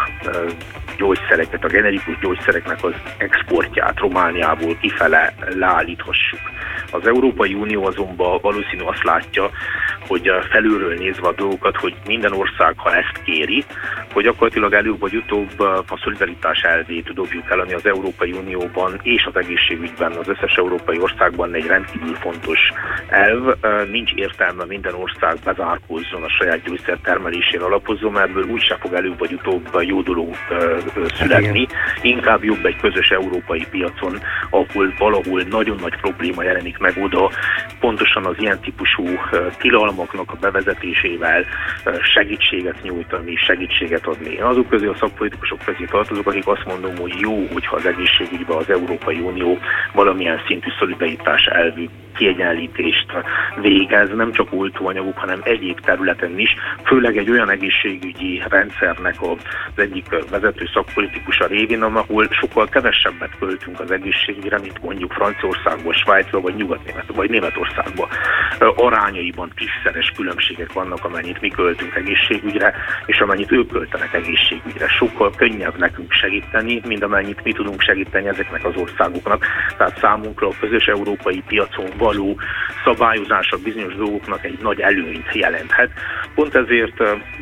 gyógyszereket, 0.96 1.64
a 1.64 1.68
generikus 1.68 2.18
gyógyszereknek 2.18 2.84
az 2.84 2.94
exportját 3.18 3.98
Romániából 3.98 4.76
kifele 4.80 5.34
leállíthassuk. 5.54 6.40
Az 6.90 7.06
Európai 7.06 7.54
Unió 7.54 7.86
azonban 7.86 8.38
valószínű 8.42 8.82
azt 8.82 9.02
látja, 9.02 9.50
hogy 10.06 10.30
felülről 10.50 10.94
nézve 10.94 11.28
a 11.28 11.32
dolgokat, 11.32 11.76
hogy 11.76 11.94
minden 12.06 12.32
ország, 12.32 12.74
ha 12.76 12.94
ezt 12.94 13.22
kéri, 13.24 13.64
hogy 14.18 14.26
gyakorlatilag 14.26 14.72
előbb 14.72 14.98
vagy 14.98 15.14
utóbb 15.14 15.60
a 15.60 15.98
szolidaritás 16.02 16.60
elvét 16.60 17.14
dobjuk 17.14 17.50
el, 17.50 17.60
ami 17.60 17.72
az 17.72 17.86
Európai 17.86 18.32
Unióban 18.32 19.00
és 19.02 19.24
az 19.24 19.36
egészségügyben 19.36 20.12
az 20.12 20.28
összes 20.28 20.54
európai 20.56 20.98
országban 21.00 21.54
egy 21.54 21.66
rendkívül 21.66 22.14
fontos 22.14 22.58
elv. 23.08 23.42
Nincs 23.90 24.12
értelme 24.12 24.64
minden 24.64 24.94
ország 24.94 25.36
bezárkózzon 25.44 26.22
a 26.22 26.28
saját 26.28 26.62
gyógyszer 26.62 26.98
termelésére 27.02 27.64
alapozó, 27.64 28.10
mert 28.10 28.28
ebből 28.28 28.44
úgyse 28.50 28.76
fog 28.80 28.92
előbb 28.92 29.18
vagy 29.18 29.32
utóbb 29.32 29.68
jó 29.80 30.02
dolog 30.02 30.34
születni. 31.14 31.66
Inkább 32.02 32.44
jobb 32.44 32.64
egy 32.64 32.76
közös 32.76 33.08
európai 33.08 33.66
piacon, 33.70 34.18
ahol 34.50 34.94
valahol 34.98 35.42
nagyon 35.50 35.76
nagy 35.80 35.96
probléma 36.00 36.42
jelenik 36.42 36.78
meg 36.78 36.94
oda, 37.02 37.30
pontosan 37.80 38.26
az 38.26 38.34
ilyen 38.38 38.60
típusú 38.60 39.04
tilalmaknak 39.58 40.32
a 40.32 40.36
bevezetésével 40.40 41.44
segítséget 42.14 42.82
nyújtani, 42.82 43.36
segítséget 43.36 44.06
adni. 44.08 44.34
Én 44.34 44.42
azok 44.42 44.68
közé 44.68 44.86
a 44.86 44.96
szakpolitikusok 44.96 45.58
közé 45.64 45.84
tartozok, 45.84 46.26
akik 46.26 46.46
azt 46.46 46.64
mondom, 46.64 46.96
hogy 46.96 47.14
jó, 47.20 47.46
hogyha 47.52 47.76
az 47.76 47.86
egészségügyben 47.86 48.56
az 48.56 48.70
Európai 48.70 49.18
Unió 49.20 49.58
valamilyen 49.92 50.40
szintű 50.46 50.68
szolidaritás 50.78 51.46
elvű 51.46 51.88
kiegyenlítést 52.18 53.06
végez, 53.60 54.10
nem 54.14 54.32
csak 54.32 54.52
oltóanyagok, 54.52 55.18
hanem 55.18 55.40
egyéb 55.42 55.80
területen 55.80 56.38
is, 56.38 56.54
főleg 56.84 57.16
egy 57.16 57.30
olyan 57.30 57.50
egészségügyi 57.50 58.42
rendszernek 58.48 59.22
az 59.22 59.38
egyik 59.76 60.06
vezető 60.30 60.68
szakpolitikusa 60.72 61.46
révén, 61.46 61.82
ahol 61.82 62.28
sokkal 62.30 62.68
kevesebbet 62.68 63.38
költünk 63.38 63.80
az 63.80 63.90
egészségügyre, 63.90 64.58
mint 64.58 64.82
mondjuk 64.82 65.12
Franciaországban, 65.12 65.92
Svájcban 65.92 66.42
vagy 66.42 66.54
Nyugat-Német 66.54 67.06
vagy 67.14 67.30
Németországban. 67.30 68.08
Arányaiban 68.58 69.52
tízszeres 69.54 70.12
különbségek 70.16 70.72
vannak, 70.72 71.04
amennyit 71.04 71.40
mi 71.40 71.48
költünk 71.48 71.94
egészségügyre, 71.94 72.74
és 73.06 73.18
amennyit 73.20 73.52
ők 73.52 73.68
költenek 73.68 74.14
egészségügyre. 74.14 74.88
Sokkal 74.88 75.32
könnyebb 75.36 75.78
nekünk 75.78 76.12
segíteni, 76.12 76.80
mint 76.86 77.02
amennyit 77.02 77.44
mi 77.44 77.52
tudunk 77.52 77.80
segíteni 77.80 78.28
ezeknek 78.28 78.64
az 78.64 78.76
országoknak. 78.76 79.46
Tehát 79.76 79.98
számunkra 79.98 80.46
a 80.48 80.58
közös 80.60 80.86
európai 80.86 81.42
piacon 81.46 81.90
való 82.08 82.36
szabályozása 82.84 83.56
bizonyos 83.56 83.94
dolgoknak 83.94 84.44
egy 84.44 84.58
nagy 84.62 84.80
előnyt 84.80 85.34
jelenthet. 85.34 85.90
Pont 86.34 86.54
ezért 86.54 86.98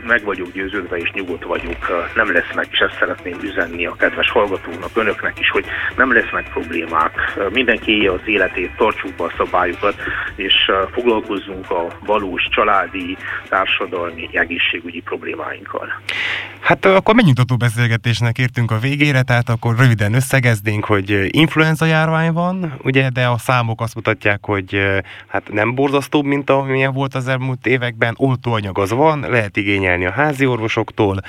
meg 0.07 0.25
vagyok 0.25 0.53
győződve 0.53 0.97
és 0.97 1.11
nyugodt 1.11 1.45
vagyok, 1.45 2.11
nem 2.15 2.33
lesznek, 2.33 2.67
és 2.71 2.79
ezt 2.79 2.99
szeretném 2.99 3.39
üzenni 3.43 3.87
a 3.87 3.97
kedves 3.99 4.31
hallgatónak, 4.31 4.91
önöknek 4.95 5.39
is, 5.39 5.51
hogy 5.51 5.65
nem 5.97 6.13
lesznek 6.13 6.51
problémák. 6.51 7.13
Mindenki 7.51 7.93
élje 7.93 8.13
az 8.13 8.21
életét, 8.25 8.77
tartsuk 8.77 9.13
be 9.17 9.25
a 9.25 9.33
szabályokat, 9.37 9.95
és 10.37 10.55
foglalkozzunk 10.93 11.71
a 11.71 11.87
valós 12.07 12.49
családi, 12.51 13.17
társadalmi, 13.49 14.29
egészségügyi 14.33 15.01
problémáinkkal. 15.01 15.89
Hát 16.67 16.85
akkor 16.85 17.15
megnyugtató 17.15 17.57
beszélgetésnek 17.57 18.39
értünk 18.39 18.71
a 18.71 18.79
végére, 18.79 19.23
tehát 19.23 19.49
akkor 19.49 19.77
röviden 19.79 20.15
összegeznénk, 20.15 20.85
hogy 20.85 21.29
influenza 21.37 21.85
járvány 21.85 22.33
van, 22.33 22.81
ugye, 22.83 23.09
de 23.09 23.27
a 23.27 23.39
számok 23.39 23.81
azt 23.81 23.95
mutatják, 23.95 24.47
hogy 24.47 24.81
hát 25.27 25.53
nem 25.53 25.75
borzasztóbb, 25.75 26.25
mint 26.25 26.51
amilyen 26.51 26.93
volt 26.93 27.15
az 27.15 27.29
elmúlt 27.29 27.67
években, 27.67 28.15
oltóanyag 28.17 28.79
az 28.79 28.91
van, 28.91 29.21
lehet 29.29 29.57
igényelni 29.57 30.07
a 30.07 30.11
házi 30.11 30.47
orvosoktól, 30.47 31.21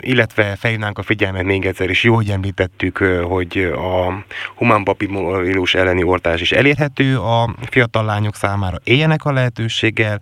illetve 0.00 0.56
felhívnánk 0.56 0.98
a 0.98 1.02
figyelmet 1.02 1.44
még 1.44 1.66
egyszer 1.66 1.90
is, 1.90 2.04
jó, 2.04 2.14
hogy 2.14 2.28
említettük, 2.28 2.98
hogy 3.22 3.72
a 3.76 4.24
humán 4.54 4.82
papillomavírus 4.82 5.74
elleni 5.74 6.02
oltás 6.02 6.40
is 6.40 6.52
elérhető 6.52 7.18
a 7.18 7.54
fiatal 7.70 8.04
lányok 8.04 8.34
számára, 8.34 8.76
éljenek 8.84 9.24
a 9.24 9.32
lehetőséggel, 9.32 10.20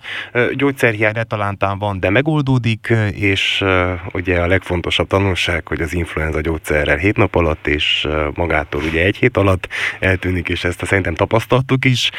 gyógyszerhiány 0.54 1.12
retalántán 1.12 1.78
van, 1.78 2.00
de 2.00 2.10
megoldódik, 2.10 2.94
és 3.14 3.64
ugye 4.12 4.40
a 4.42 4.46
legfontosabb 4.46 5.07
tanulság, 5.07 5.68
hogy 5.68 5.81
az 5.81 5.94
influenza 5.94 6.40
gyógyszerrel 6.40 6.96
7 6.96 7.16
nap 7.16 7.35
alatt, 7.35 7.66
és 7.66 8.09
magától 8.35 8.83
ugye 8.83 9.05
egy 9.05 9.16
hét 9.16 9.37
alatt 9.37 9.68
eltűnik, 10.00 10.48
és 10.48 10.64
ezt 10.64 10.85
szerintem 10.85 11.14
tapasztaltuk 11.14 11.85
is, 11.85 12.11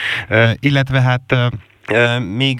illetve 0.59 1.01
hát 1.01 1.35
még 2.35 2.59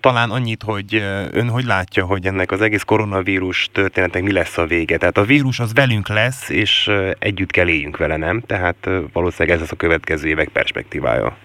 talán 0.00 0.30
annyit, 0.30 0.62
hogy 0.62 0.94
ön 1.32 1.48
hogy 1.48 1.64
látja, 1.64 2.04
hogy 2.04 2.26
ennek 2.26 2.50
az 2.50 2.60
egész 2.60 2.82
koronavírus 2.82 3.68
történetnek 3.72 4.22
mi 4.22 4.32
lesz 4.32 4.58
a 4.58 4.66
vége? 4.66 4.96
Tehát 4.96 5.18
a 5.18 5.24
vírus 5.24 5.58
az 5.58 5.74
velünk 5.74 6.08
lesz, 6.08 6.48
és 6.48 6.90
együtt 7.18 7.50
kell 7.50 7.68
éljünk 7.68 7.96
vele, 7.96 8.16
nem? 8.16 8.40
Tehát 8.40 8.88
valószínűleg 9.12 9.54
ez 9.54 9.62
lesz 9.62 9.72
a 9.72 9.76
következő 9.76 10.28
évek 10.28 10.48
perspektívája. 10.48 11.36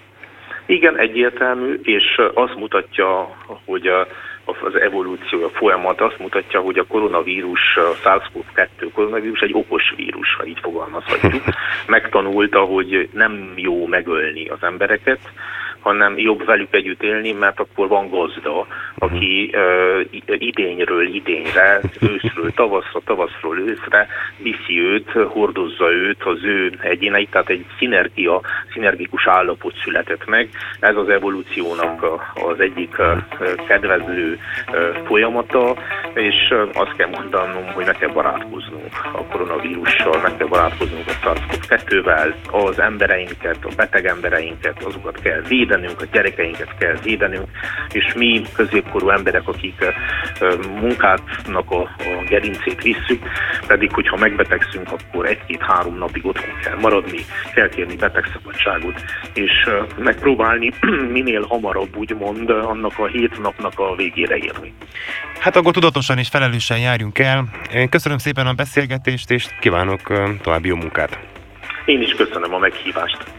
Igen, 0.65 0.99
egyértelmű, 0.99 1.79
és 1.83 2.03
azt 2.33 2.55
mutatja, 2.55 3.37
hogy 3.65 3.87
a 3.87 4.07
az 4.47 4.75
evolúció, 4.79 5.43
a 5.43 5.49
folyamat 5.49 6.01
azt 6.01 6.19
mutatja, 6.19 6.59
hogy 6.59 6.77
a 6.77 6.85
koronavírus, 6.87 7.77
a 7.77 7.93
SARS-CoV-2 8.03 8.89
koronavírus 8.93 9.39
egy 9.39 9.53
okos 9.53 9.93
vírus, 9.95 10.35
ha 10.35 10.45
így 10.45 10.59
fogalmazhatjuk. 10.61 11.43
Megtanulta, 11.87 12.59
hogy 12.59 13.09
nem 13.13 13.53
jó 13.55 13.85
megölni 13.85 14.47
az 14.47 14.57
embereket, 14.61 15.19
hanem 15.87 16.17
jobb 16.17 16.45
velük 16.45 16.73
együtt 16.73 17.03
élni, 17.03 17.31
mert 17.31 17.59
akkor 17.59 17.87
van 17.87 18.09
gazda, 18.09 18.67
aki 18.97 19.53
uh, 19.53 20.37
idényről 20.37 21.07
idényre, 21.07 21.81
őszről 22.01 22.51
tavaszra, 22.51 23.01
tavaszról 23.05 23.59
őszre 23.59 24.07
viszi 24.37 24.79
őt, 24.79 25.11
hordozza 25.11 25.91
őt, 25.91 26.23
az 26.23 26.43
ő 26.43 26.73
egyéneit, 26.81 27.29
tehát 27.29 27.49
egy 27.49 27.65
szinergia, 27.77 28.41
szinergikus 28.73 29.27
állapot 29.27 29.73
született 29.83 30.25
meg. 30.25 30.49
Ez 30.79 30.95
az 30.95 31.09
evolúciónak 31.09 32.03
az 32.33 32.59
egyik 32.59 32.95
kedvező 33.67 34.39
folyamata, 35.05 35.75
és 36.13 36.53
azt 36.73 36.95
kell 36.95 37.09
mondanom, 37.09 37.65
hogy 37.73 37.85
meg 37.85 37.97
kell 37.97 38.09
barátkoznunk 38.09 38.93
a 39.13 39.23
koronavírussal, 39.23 40.21
meg 40.21 40.37
kell 40.37 40.47
barátkoznunk 40.47 41.07
a 41.07 41.11
SARS-CoV-2-vel, 41.11 42.33
az 42.51 42.79
embereinket, 42.79 43.57
a 43.63 43.69
beteg 43.75 44.05
embereinket, 44.05 44.83
azokat 44.83 45.21
kell 45.21 45.41
védeni, 45.47 45.76
védenünk, 45.77 46.01
a 46.01 46.05
gyerekeinket 46.11 46.77
kell 46.77 46.95
védenünk, 47.03 47.47
és 47.91 48.13
mi 48.13 48.41
középkorú 48.53 49.09
emberek, 49.09 49.47
akik 49.47 49.85
munkátnak 50.81 51.71
a, 51.71 51.81
a 51.81 52.23
gerincét 52.29 52.81
visszük, 52.81 53.23
pedig 53.67 53.91
hogyha 53.91 54.17
megbetegszünk, 54.17 54.91
akkor 54.91 55.25
egy-két-három 55.25 55.97
napig 55.97 56.25
otthon 56.25 56.59
kell 56.63 56.77
maradni, 56.79 57.19
kell 57.53 57.69
kérni 57.69 57.95
betegszabadságot, 57.95 59.03
és 59.33 59.69
megpróbálni 59.97 60.71
minél 61.17 61.45
hamarabb 61.49 61.95
úgymond 61.95 62.49
annak 62.49 62.99
a 62.99 63.07
hét 63.07 63.41
napnak 63.41 63.79
a 63.79 63.95
végére 63.95 64.35
érni. 64.35 64.73
Hát 65.39 65.55
akkor 65.55 65.73
tudatosan 65.73 66.17
és 66.17 66.27
felelősen 66.27 66.79
járjunk 66.79 67.19
el. 67.19 67.45
Én 67.73 67.89
köszönöm 67.89 68.17
szépen 68.17 68.47
a 68.47 68.53
beszélgetést, 68.53 69.31
és 69.31 69.45
kívánok 69.59 70.01
további 70.41 70.67
jó 70.67 70.75
munkát. 70.75 71.19
Én 71.85 72.01
is 72.01 72.13
köszönöm 72.13 72.53
a 72.53 72.57
meghívást. 72.57 73.36